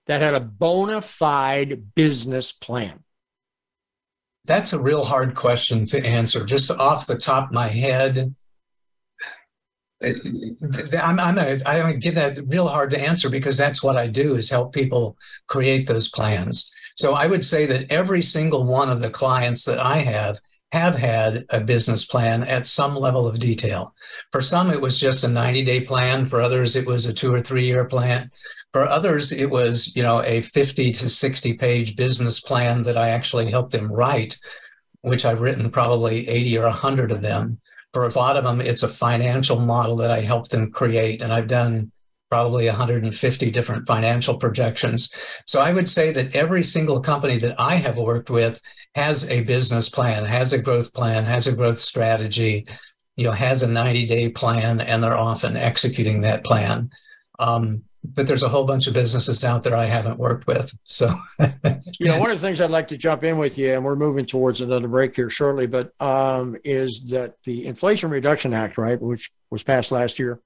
[0.06, 3.04] that had a bona fide business plan?
[4.46, 6.44] That's a real hard question to answer.
[6.44, 8.34] Just off the top of my head,
[10.02, 14.34] I'm, I'm a, I give that real hard to answer because that's what I do
[14.34, 16.72] is help people create those plans.
[16.96, 20.40] So I would say that every single one of the clients that I have
[20.72, 23.94] have had a business plan at some level of detail.
[24.30, 26.26] For some, it was just a 90 day plan.
[26.26, 28.30] For others, it was a two or three year plan.
[28.72, 33.08] For others, it was, you know, a 50 to 60 page business plan that I
[33.08, 34.36] actually helped them write,
[35.00, 37.58] which I've written probably 80 or 100 of them.
[37.92, 41.20] For a lot of them, it's a financial model that I helped them create.
[41.20, 41.90] And I've done
[42.30, 45.12] probably 150 different financial projections.
[45.46, 48.62] So I would say that every single company that I have worked with
[48.94, 52.66] has a business plan, has a growth plan, has a growth strategy,
[53.16, 56.90] you know, has a 90 day plan, and they're often executing that plan.
[57.40, 60.72] Um, but there's a whole bunch of businesses out there I haven't worked with.
[60.84, 63.84] So, you know, one of the things I'd like to jump in with you, and
[63.84, 68.78] we're moving towards another break here shortly, but um, is that the Inflation Reduction Act,
[68.78, 70.40] right, which was passed last year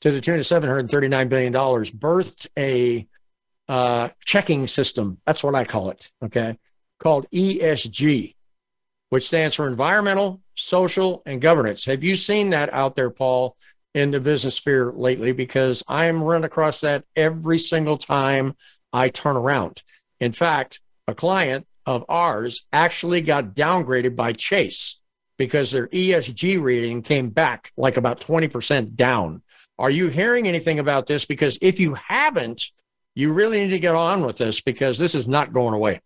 [0.00, 3.06] to the tune of $739 billion, birthed a
[3.68, 5.18] uh, checking system.
[5.26, 6.10] That's what I call it.
[6.24, 6.56] Okay.
[6.98, 8.34] Called ESG.
[9.10, 11.84] which stands for environmental, social, and governance.
[11.86, 13.56] Have you seen that out there, Paul,
[13.94, 15.32] in the business sphere lately?
[15.32, 18.54] Because I am run across that every single time
[18.92, 19.82] I turn around.
[20.20, 24.98] In fact, a client of ours actually got downgraded by Chase
[25.38, 29.42] because their ESG rating came back like about 20% down.
[29.78, 31.24] Are you hearing anything about this?
[31.24, 32.70] Because if you haven't,
[33.14, 36.00] you really need to get on with this because this is not going away.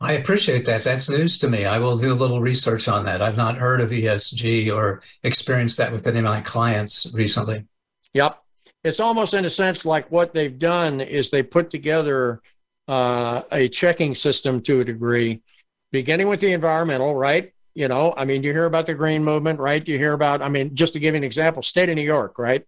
[0.00, 0.82] I appreciate that.
[0.82, 1.66] That's news to me.
[1.66, 3.20] I will do a little research on that.
[3.20, 7.66] I've not heard of ESG or experienced that with any of my clients recently.
[8.14, 8.42] Yep.
[8.82, 12.40] It's almost in a sense like what they've done is they put together
[12.88, 15.42] uh, a checking system to a degree,
[15.92, 17.52] beginning with the environmental, right?
[17.74, 19.86] You know, I mean, you hear about the green movement, right?
[19.86, 22.38] You hear about, I mean, just to give you an example, state of New York,
[22.38, 22.66] right?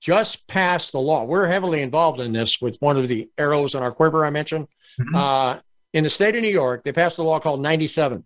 [0.00, 1.24] Just passed the law.
[1.24, 4.66] We're heavily involved in this with one of the arrows in our quiver I mentioned.
[4.98, 5.14] Mm-hmm.
[5.14, 5.58] Uh,
[5.92, 8.24] in the state of New York, they passed a law called 97.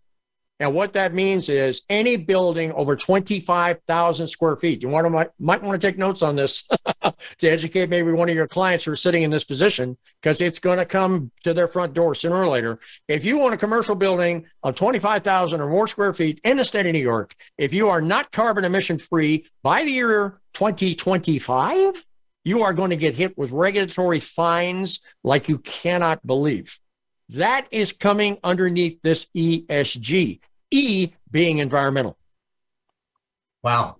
[0.60, 5.30] And what that means is any building over 25,000 square feet, you want to might,
[5.40, 6.68] might want to take notes on this
[7.38, 10.60] to educate maybe one of your clients who are sitting in this position because it's
[10.60, 12.78] going to come to their front door sooner or later.
[13.08, 16.86] If you want a commercial building of 25,000 or more square feet in the state
[16.86, 22.04] of New York, if you are not carbon emission free by the year 2025,
[22.44, 26.78] you are going to get hit with regulatory fines like you cannot believe.
[27.30, 32.16] That is coming underneath this ESG, E being environmental.
[33.62, 33.96] Wow.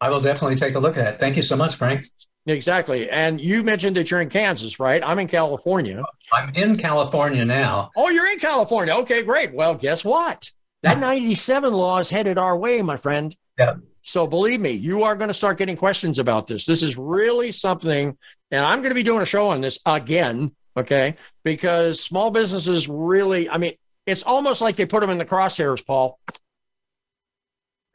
[0.00, 1.20] I will definitely take a look at it.
[1.20, 2.06] Thank you so much, Frank.
[2.46, 3.08] Exactly.
[3.10, 5.02] And you mentioned that you're in Kansas, right?
[5.04, 6.02] I'm in California.
[6.32, 7.90] I'm in California now.
[7.96, 8.94] Oh, you're in California.
[8.94, 9.52] Okay, great.
[9.52, 10.50] Well, guess what?
[10.82, 13.36] That 97 law is headed our way, my friend.
[13.58, 13.74] Yeah.
[14.02, 16.64] So believe me, you are going to start getting questions about this.
[16.64, 18.16] This is really something,
[18.50, 21.16] and I'm going to be doing a show on this again Okay.
[21.44, 23.74] Because small businesses really, I mean,
[24.06, 26.18] it's almost like they put them in the crosshairs, Paul.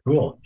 [0.06, 0.40] Cool.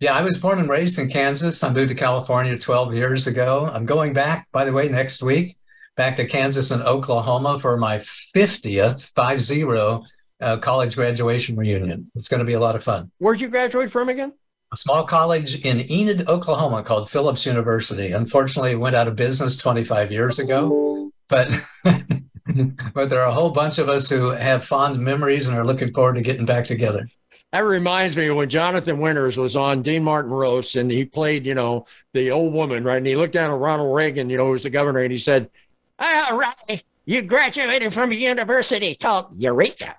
[0.00, 1.62] Yeah, I was born and raised in Kansas.
[1.62, 3.70] I moved to California 12 years ago.
[3.72, 5.56] I'm going back, by the way, next week,
[5.96, 7.98] back to Kansas and Oklahoma for my
[8.34, 10.04] 50th, 5 0
[10.40, 12.08] uh, college graduation reunion.
[12.14, 13.10] It's going to be a lot of fun.
[13.18, 14.32] Where'd you graduate from again?
[14.72, 18.12] A small college in Enid, Oklahoma called Phillips University.
[18.12, 21.01] Unfortunately, it went out of business 25 years ago
[21.32, 21.48] but
[22.94, 25.92] but there are a whole bunch of us who have fond memories and are looking
[25.92, 27.08] forward to getting back together.
[27.52, 31.54] That reminds me when Jonathan Winters was on Dean Martin Roast and he played, you
[31.54, 32.96] know, the old woman, right?
[32.96, 35.18] And he looked down at Ronald Reagan, you know, who was the governor, and he
[35.18, 35.50] said,
[35.98, 39.96] All right, you graduated from a university called Eureka.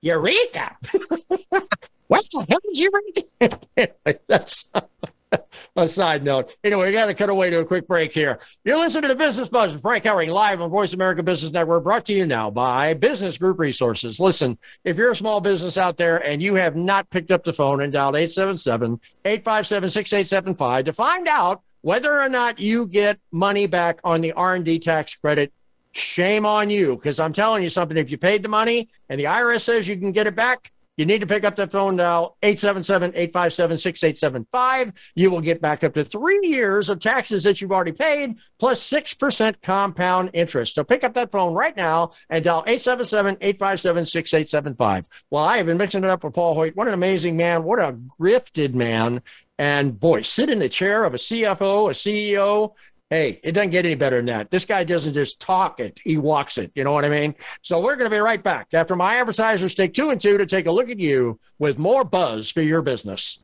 [0.00, 0.76] Eureka.
[2.06, 2.90] what the hell did you
[3.40, 4.14] read?
[4.28, 4.70] That's
[5.76, 6.56] a side note.
[6.64, 8.38] Anyway, we got to cut away to a quick break here.
[8.64, 11.84] You're listening to the Business Buzz with Frank Hellring live on Voice America Business Network,
[11.84, 14.20] brought to you now by Business Group Resources.
[14.20, 17.52] Listen, if you're a small business out there and you have not picked up the
[17.52, 23.66] phone and dialed 877 857 6875 to find out whether or not you get money
[23.66, 25.52] back on the R&D tax credit,
[25.92, 26.96] shame on you.
[26.96, 29.98] Because I'm telling you something, if you paid the money and the IRS says you
[29.98, 34.92] can get it back, you need to pick up that phone now, 877-857-6875.
[35.14, 38.88] You will get back up to three years of taxes that you've already paid, plus
[38.88, 40.76] 6% compound interest.
[40.76, 45.04] So pick up that phone right now and dial 877-857-6875.
[45.30, 46.76] Well, I have been mixing it up with Paul Hoyt.
[46.76, 47.64] What an amazing man.
[47.64, 49.22] What a grifted man.
[49.58, 52.74] And boy, sit in the chair of a CFO, a CEO,
[53.14, 54.50] Hey, it doesn't get any better than that.
[54.50, 56.72] This guy doesn't just talk it, he walks it.
[56.74, 57.36] You know what I mean?
[57.62, 60.46] So we're going to be right back after my advertisers take two and two to
[60.46, 63.38] take a look at you with more buzz for your business.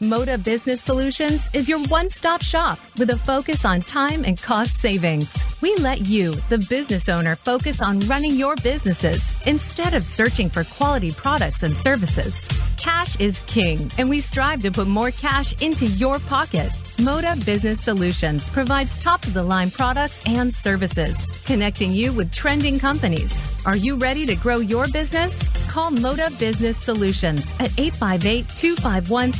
[0.00, 4.78] Moda Business Solutions is your one stop shop with a focus on time and cost
[4.78, 5.44] savings.
[5.60, 10.64] We let you, the business owner, focus on running your businesses instead of searching for
[10.64, 12.48] quality products and services.
[12.78, 16.72] Cash is king, and we strive to put more cash into your pocket.
[17.00, 22.78] Moda Business Solutions provides top of the line products and services, connecting you with trending
[22.78, 23.54] companies.
[23.66, 25.46] Are you ready to grow your business?
[25.68, 29.32] Call Moda Business Solutions at 858 251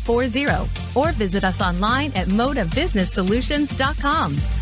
[0.00, 4.61] 4640 or visit us online at modabusinesssolutions.com.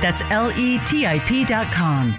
[0.00, 2.16] That's L E T I P.com.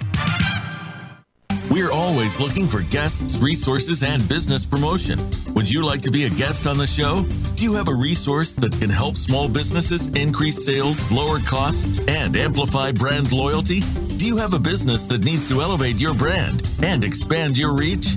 [1.70, 5.18] We're always looking for guests, resources, and business promotion.
[5.54, 7.24] Would you like to be a guest on the show?
[7.54, 12.36] Do you have a resource that can help small businesses increase sales, lower costs, and
[12.36, 13.80] amplify brand loyalty?
[14.18, 18.16] Do you have a business that needs to elevate your brand and expand your reach?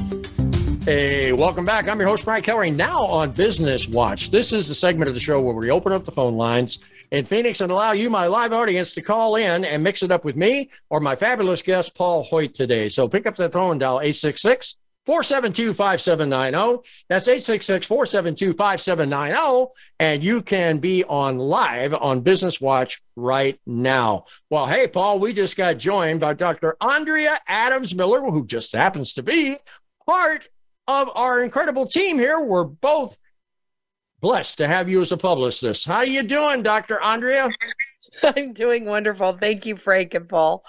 [0.83, 1.87] Hey, welcome back.
[1.87, 4.31] I'm your host, Frank Hellring, now on Business Watch.
[4.31, 6.79] This is the segment of the show where we open up the phone lines
[7.11, 10.25] in Phoenix and allow you, my live audience, to call in and mix it up
[10.25, 12.89] with me or my fabulous guest, Paul Hoyt, today.
[12.89, 16.89] So pick up that phone and dial 866 472 5790.
[17.09, 19.71] That's 866 472 5790.
[19.99, 24.25] And you can be on live on Business Watch right now.
[24.49, 26.75] Well, hey, Paul, we just got joined by Dr.
[26.81, 29.57] Andrea Adams Miller, who just happens to be
[30.07, 30.49] part
[30.91, 32.39] of our incredible team here.
[32.39, 33.17] We're both
[34.19, 35.85] blessed to have you as a publicist.
[35.85, 37.01] How you doing, Dr.
[37.01, 37.49] Andrea?
[38.23, 39.33] I'm doing wonderful.
[39.33, 40.63] Thank you, Frank and Paul.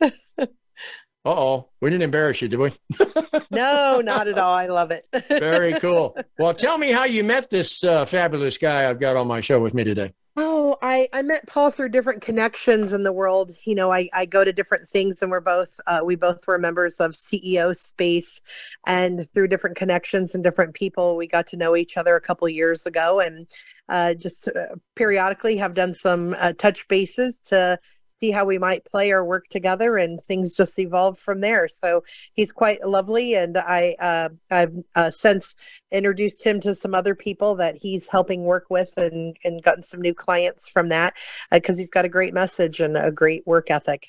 [1.24, 2.72] oh, we didn't embarrass you, did we?
[3.50, 4.54] no, not at all.
[4.54, 5.06] I love it.
[5.28, 6.16] Very cool.
[6.38, 9.60] Well, tell me how you met this uh, fabulous guy I've got on my show
[9.60, 10.12] with me today.
[10.38, 13.54] Oh, I, I met Paul through different connections in the world.
[13.64, 16.58] You know, I, I go to different things and we're both, uh, we both were
[16.58, 18.42] members of CEO space
[18.86, 22.46] and through different connections and different people, we got to know each other a couple
[22.50, 23.50] years ago and
[23.88, 27.78] uh, just uh, periodically have done some uh, touch bases to
[28.18, 31.68] see how we might play or work together and things just evolved from there.
[31.68, 32.02] So
[32.32, 35.56] he's quite lovely and i uh, i've uh, since
[35.90, 40.00] introduced him to some other people that he's helping work with and and gotten some
[40.00, 41.14] new clients from that
[41.50, 44.08] because uh, he's got a great message and a great work ethic.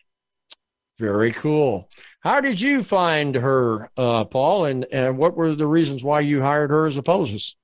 [0.99, 1.89] Very cool.
[2.21, 4.65] How did you find her uh, paul?
[4.65, 7.55] And and what were the reasons why you hired her as a publicist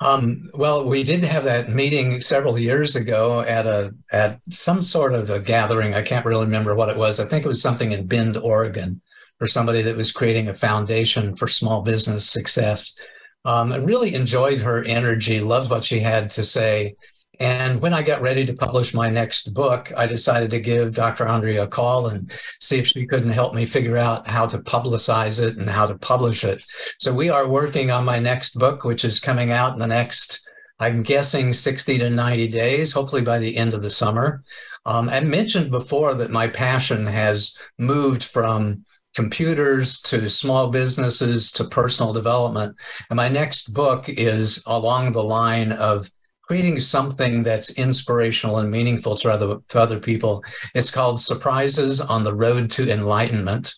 [0.00, 5.12] um, well, we did have that meeting several years ago at a at some sort
[5.12, 5.94] of a gathering.
[5.94, 7.20] I can't really remember what it was.
[7.20, 9.02] I think it was something in Bend, Oregon,
[9.38, 12.98] for somebody that was creating a foundation for small business success.
[13.44, 16.94] Um, I really enjoyed her energy, loved what she had to say,
[17.40, 21.26] and when I got ready to publish my next book, I decided to give Dr.
[21.26, 22.30] Andrea a call and
[22.60, 25.96] see if she couldn't help me figure out how to publicize it and how to
[25.96, 26.62] publish it.
[26.98, 30.46] So we are working on my next book, which is coming out in the next,
[30.80, 34.44] I'm guessing 60 to 90 days, hopefully by the end of the summer.
[34.84, 38.84] Um, I mentioned before that my passion has moved from
[39.14, 42.76] computers to small businesses to personal development.
[43.08, 46.10] And my next book is along the line of
[46.50, 50.42] creating something that's inspirational and meaningful to other, to other people.
[50.74, 53.72] It's called Surprises on the Road to Enlightenment,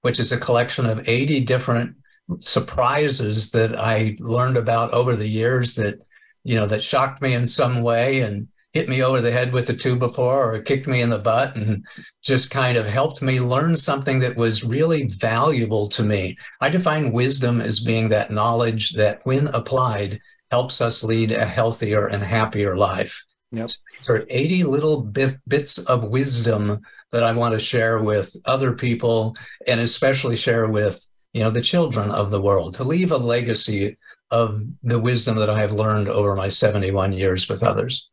[0.00, 1.94] which is a collection of 80 different
[2.40, 6.00] surprises that I learned about over the years that,
[6.42, 9.70] you know, that shocked me in some way and hit me over the head with
[9.70, 11.86] a two before or kicked me in the butt and
[12.24, 16.36] just kind of helped me learn something that was really valuable to me.
[16.60, 20.18] I define wisdom as being that knowledge that when applied
[20.50, 23.24] helps us lead a healthier and happier life.
[23.52, 23.70] Yep.
[24.00, 26.80] So there are 80 little bit, bits of wisdom
[27.12, 29.36] that I want to share with other people
[29.66, 33.96] and especially share with, you know, the children of the world to leave a legacy
[34.30, 38.08] of the wisdom that I have learned over my 71 years with others.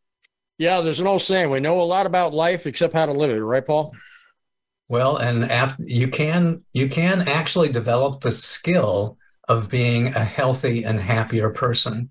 [0.58, 3.30] Yeah, there's an old saying: we know a lot about life except how to live
[3.30, 3.96] it, right, Paul?
[4.90, 9.18] Well, and after, you can you can actually develop the skill
[9.48, 12.10] of being a healthy and happier person.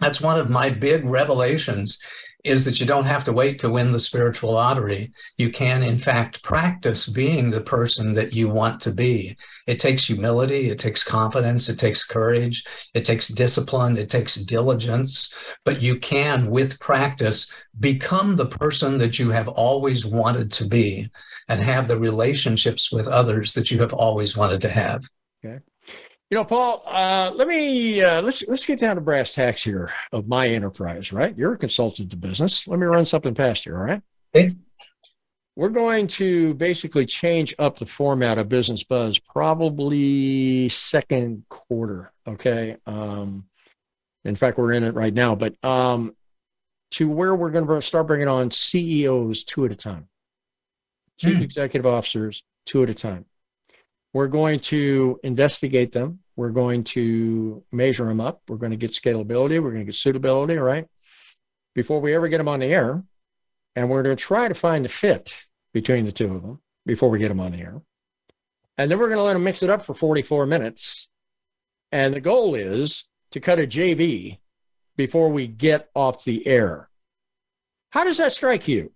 [0.00, 1.98] That's one of my big revelations
[2.44, 5.10] is that you don't have to wait to win the spiritual lottery.
[5.38, 9.34] You can, in fact, practice being the person that you want to be.
[9.66, 15.34] It takes humility, it takes confidence, it takes courage, it takes discipline, it takes diligence,
[15.64, 21.08] but you can, with practice, become the person that you have always wanted to be
[21.48, 25.02] and have the relationships with others that you have always wanted to have.
[25.42, 25.60] Okay.
[26.30, 29.90] You know, Paul, uh, let me uh, let's let's get down to brass tacks here
[30.10, 31.12] of my enterprise.
[31.12, 32.66] Right, you're a consultant to business.
[32.66, 33.74] Let me run something past you.
[33.74, 34.02] All right.
[34.34, 34.54] Okay.
[35.56, 42.12] We're going to basically change up the format of Business Buzz probably second quarter.
[42.26, 42.76] Okay.
[42.86, 43.44] Um,
[44.24, 46.16] in fact, we're in it right now, but um,
[46.92, 50.08] to where we're going to start bringing on CEOs two at a time,
[51.18, 51.42] chief mm.
[51.42, 53.26] executive officers two at a time.
[54.14, 58.42] We're going to investigate them we're going to measure them up.
[58.48, 59.62] We're going to get scalability.
[59.62, 60.86] We're going to get suitability, right?
[61.74, 63.02] Before we ever get them on the air.
[63.76, 67.10] And we're going to try to find the fit between the two of them before
[67.10, 67.82] we get them on the air.
[68.78, 71.08] And then we're going to let them mix it up for 44 minutes.
[71.92, 74.38] And the goal is to cut a JV
[74.96, 76.88] before we get off the air.
[77.90, 78.92] How does that strike you?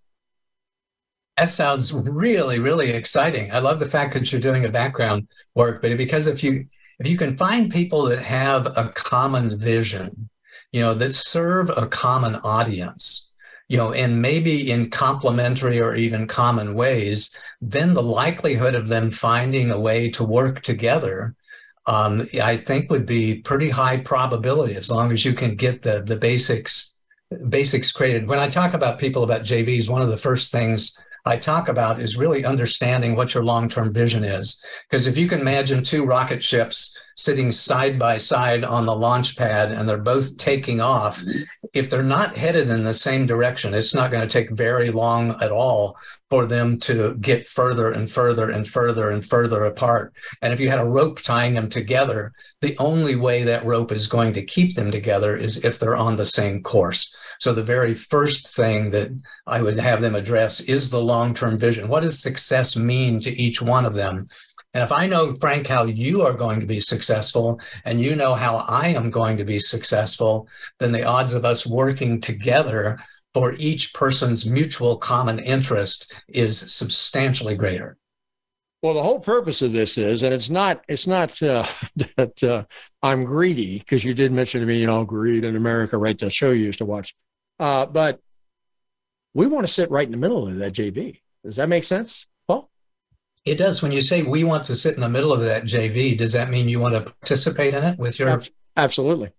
[1.38, 3.52] That sounds really, really exciting.
[3.52, 6.66] I love the fact that you're doing a background work, but because if you
[6.98, 10.30] if you can find people that have a common vision,
[10.72, 13.32] you know, that serve a common audience,
[13.68, 19.12] you know, and maybe in complementary or even common ways, then the likelihood of them
[19.12, 21.36] finding a way to work together,
[21.86, 26.02] um, I think would be pretty high probability as long as you can get the
[26.02, 26.96] the basics
[27.48, 28.26] basics created.
[28.26, 32.00] When I talk about people about JVs, one of the first things I talk about
[32.00, 34.62] is really understanding what your long term vision is.
[34.88, 39.36] Because if you can imagine two rocket ships sitting side by side on the launch
[39.36, 41.20] pad and they're both taking off,
[41.74, 45.30] if they're not headed in the same direction, it's not going to take very long
[45.42, 45.96] at all
[46.30, 50.12] for them to get further and further and further and further apart.
[50.42, 54.06] And if you had a rope tying them together, the only way that rope is
[54.06, 57.12] going to keep them together is if they're on the same course.
[57.40, 59.10] So the very first thing that
[59.46, 61.88] I would have them address is the long-term vision.
[61.88, 64.28] What does success mean to each one of them?
[64.78, 68.36] And if I know, Frank, how you are going to be successful and you know
[68.36, 70.46] how I am going to be successful,
[70.78, 72.96] then the odds of us working together
[73.34, 77.96] for each person's mutual common interest is substantially greater.
[78.80, 81.66] Well, the whole purpose of this is, and it's not, it's not uh,
[82.16, 82.62] that uh,
[83.02, 86.16] I'm greedy because you did mention to me, you know, greed in America, right?
[86.16, 87.16] The show you used to watch.
[87.58, 88.20] Uh, but
[89.34, 91.18] we want to sit right in the middle of that JV.
[91.42, 92.28] Does that make sense?
[93.50, 93.82] It does.
[93.82, 96.50] When you say we want to sit in the middle of that JV, does that
[96.50, 98.42] mean you want to participate in it with your?
[98.76, 99.30] Absolutely.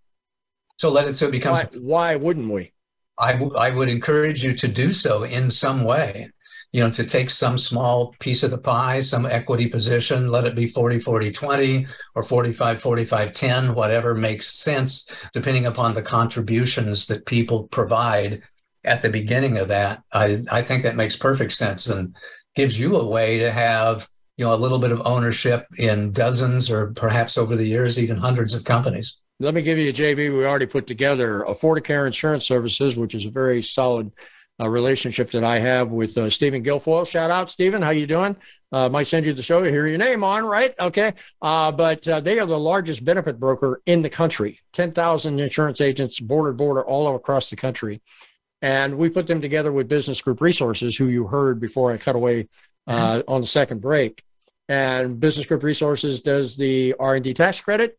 [0.77, 1.61] So let it so it becomes.
[1.61, 2.73] Why, why wouldn't we?
[3.17, 6.29] I, w- I would encourage you to do so in some way
[6.71, 10.55] you know to take some small piece of the pie some equity position let it
[10.55, 17.07] be 40 40 20 or 45 45 10 whatever makes sense depending upon the contributions
[17.07, 18.41] that people provide
[18.83, 22.15] at the beginning of that i i think that makes perfect sense and
[22.55, 26.71] gives you a way to have you know a little bit of ownership in dozens
[26.71, 30.35] or perhaps over the years even hundreds of companies let me give you a JV
[30.35, 34.11] we already put together, a Affordicare Insurance Services, which is a very solid
[34.59, 37.07] uh, relationship that I have with uh, Stephen Guilfoyle.
[37.07, 37.81] Shout out, Stephen.
[37.81, 38.35] How you doing?
[38.73, 39.63] Uh, might send you the show.
[39.63, 40.75] to Hear your name on, right?
[40.77, 41.13] Okay.
[41.41, 44.59] Uh, but uh, they are the largest benefit broker in the country.
[44.73, 48.01] Ten thousand insurance agents, border border, all across the country.
[48.61, 52.15] And we put them together with Business Group Resources, who you heard before I cut
[52.15, 52.49] away
[52.87, 53.31] uh, mm-hmm.
[53.31, 54.23] on the second break.
[54.67, 57.97] And Business Group Resources does the R and D tax credit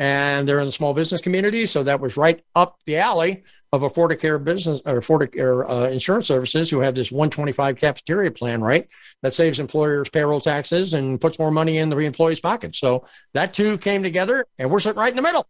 [0.00, 1.66] and they're in the small business community.
[1.66, 6.70] So that was right up the alley of Affordicare business or Affordicare uh, insurance services
[6.70, 8.88] who have this 125 cafeteria plan, right?
[9.20, 12.74] That saves employers payroll taxes and puts more money in the employee's pocket.
[12.74, 13.04] So
[13.34, 15.46] that two came together and we're sitting right in the middle.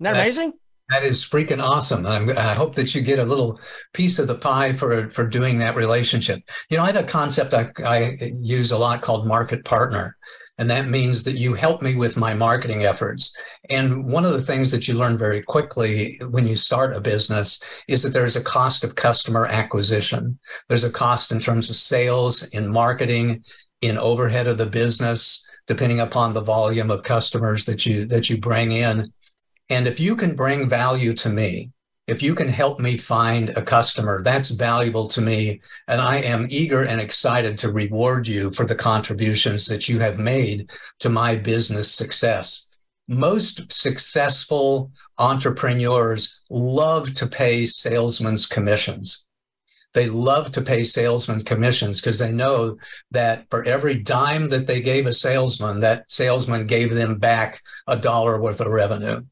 [0.00, 0.52] Isn't that, that amazing?
[0.90, 2.06] That is freaking awesome.
[2.06, 3.58] I'm, i hope that you get a little
[3.92, 6.42] piece of the pie for for doing that relationship.
[6.70, 10.16] You know, I have a concept I, I use a lot called market partner.
[10.58, 13.36] And that means that you help me with my marketing efforts.
[13.68, 17.62] And one of the things that you learn very quickly when you start a business
[17.88, 20.38] is that there's a cost of customer acquisition.
[20.68, 23.44] There's a cost in terms of sales, in marketing,
[23.82, 28.38] in overhead of the business, depending upon the volume of customers that you that you
[28.38, 29.12] bring in.
[29.68, 31.70] And if you can bring value to me,
[32.06, 35.60] if you can help me find a customer, that's valuable to me.
[35.88, 40.18] And I am eager and excited to reward you for the contributions that you have
[40.18, 42.68] made to my business success.
[43.08, 49.26] Most successful entrepreneurs love to pay salesmen's commissions.
[49.92, 52.76] They love to pay salesmen commissions because they know
[53.10, 57.96] that for every dime that they gave a salesman, that salesman gave them back a
[57.96, 59.22] dollar worth of revenue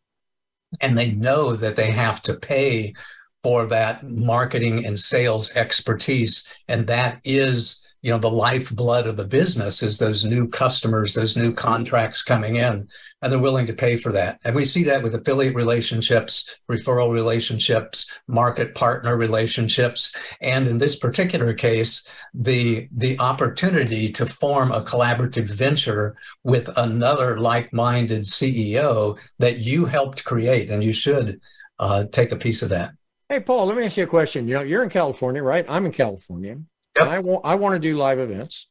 [0.81, 2.95] and they know that they have to pay
[3.43, 6.51] for that marketing and sales expertise.
[6.69, 11.39] And that is you know the lifeblood of the business is those new customers those
[11.39, 12.87] new contracts coming in
[13.23, 14.39] and they're willing to pay for that.
[14.45, 20.97] And we see that with affiliate relationships referral relationships market partner relationships and in this
[20.97, 29.61] particular case the the opportunity to form a collaborative venture with another like-minded ceo that
[29.61, 31.41] you helped create and you should
[31.79, 32.91] uh, take a piece of that.
[33.31, 34.47] Hey paul let me ask you a question.
[34.47, 35.65] You know you're in california right?
[35.71, 36.59] I'm in california
[36.99, 37.09] Yep.
[37.09, 38.69] I want I want to do live events.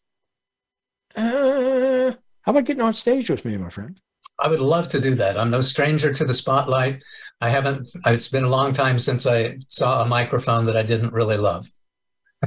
[1.16, 4.00] Uh, how about getting on stage with me, my friend?
[4.40, 5.38] I would love to do that.
[5.38, 7.04] I'm no stranger to the spotlight.
[7.40, 7.90] I haven't.
[8.06, 11.68] It's been a long time since I saw a microphone that I didn't really love.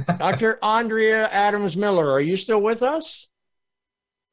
[0.17, 0.59] Dr.
[0.61, 3.27] Andrea Adams Miller, are you still with us?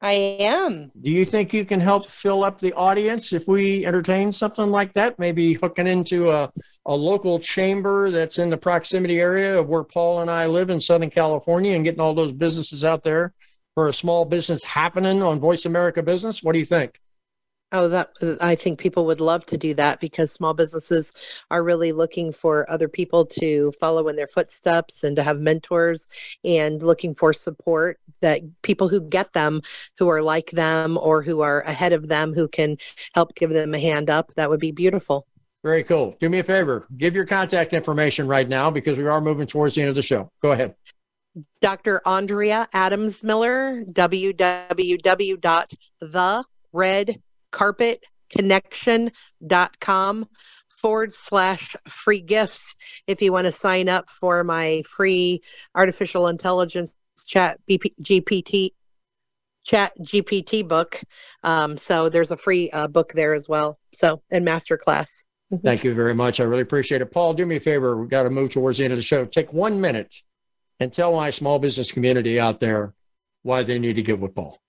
[0.01, 0.91] I am.
[1.01, 4.93] Do you think you can help fill up the audience if we entertain something like
[4.93, 5.17] that?
[5.17, 6.51] Maybe hooking into a,
[6.85, 10.79] a local chamber that's in the proximity area of where Paul and I live in
[10.79, 13.33] Southern California and getting all those businesses out there
[13.73, 16.43] for a small business happening on Voice America Business.
[16.43, 16.99] What do you think?
[17.71, 18.11] Oh, that
[18.41, 22.69] I think people would love to do that because small businesses are really looking for
[22.71, 26.07] other people to follow in their footsteps and to have mentors
[26.43, 29.61] and looking for support that people who get them,
[29.97, 32.77] who are like them or who are ahead of them, who can
[33.13, 34.31] help give them a hand up.
[34.35, 35.25] That would be beautiful.
[35.63, 36.15] Very cool.
[36.19, 39.73] Do me a favor, give your contact information right now because we are moving towards
[39.75, 40.29] the end of the show.
[40.41, 40.75] Go ahead.
[41.59, 42.01] Dr.
[42.05, 44.41] Andrea Adams Miller, www.thered
[47.55, 50.27] carpetconnection.com
[50.69, 52.75] forward slash free gifts
[53.07, 55.41] if you want to sign up for my free
[55.73, 56.91] artificial intelligence
[57.25, 58.71] chat BP, GPT
[59.65, 61.01] chat GPT book.
[61.43, 63.79] Um, so there's a free uh, book there as well.
[63.93, 65.25] So and masterclass.
[65.51, 65.57] Mm-hmm.
[65.57, 66.39] Thank you very much.
[66.39, 67.11] I really appreciate it.
[67.11, 67.97] Paul, do me a favor.
[67.97, 69.25] We've got to move towards the end of the show.
[69.25, 70.13] Take one minute
[70.79, 72.93] and tell my small business community out there
[73.43, 74.59] why they need to give with Paul.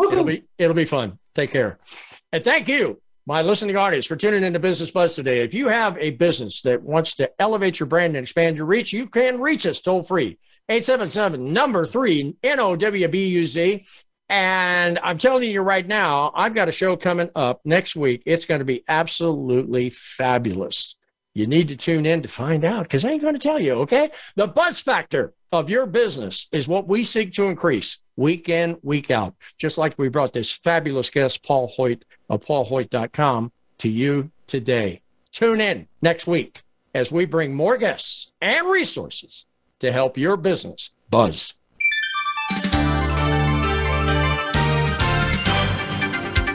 [0.00, 1.18] It'll be, it'll be fun.
[1.34, 1.80] Take care.
[2.32, 5.42] And thank you my listening audience for tuning into Business Buzz today.
[5.42, 8.92] If you have a business that wants to elevate your brand and expand your reach,
[8.92, 10.38] you can reach us toll free.
[10.68, 13.84] 877 number three N O W B U Z.
[14.28, 18.22] And I'm telling you right now, I've got a show coming up next week.
[18.26, 20.96] It's going to be absolutely fabulous.
[21.34, 23.74] You need to tune in to find out because I ain't going to tell you,
[23.80, 24.10] okay?
[24.36, 29.10] The buzz factor of your business is what we seek to increase week in, week
[29.10, 29.34] out.
[29.58, 35.02] Just like we brought this fabulous guest, Paul Hoyt of paulhoyt.com, to you today.
[35.30, 36.62] Tune in next week
[36.94, 39.44] as we bring more guests and resources
[39.80, 41.54] to help your business buzz.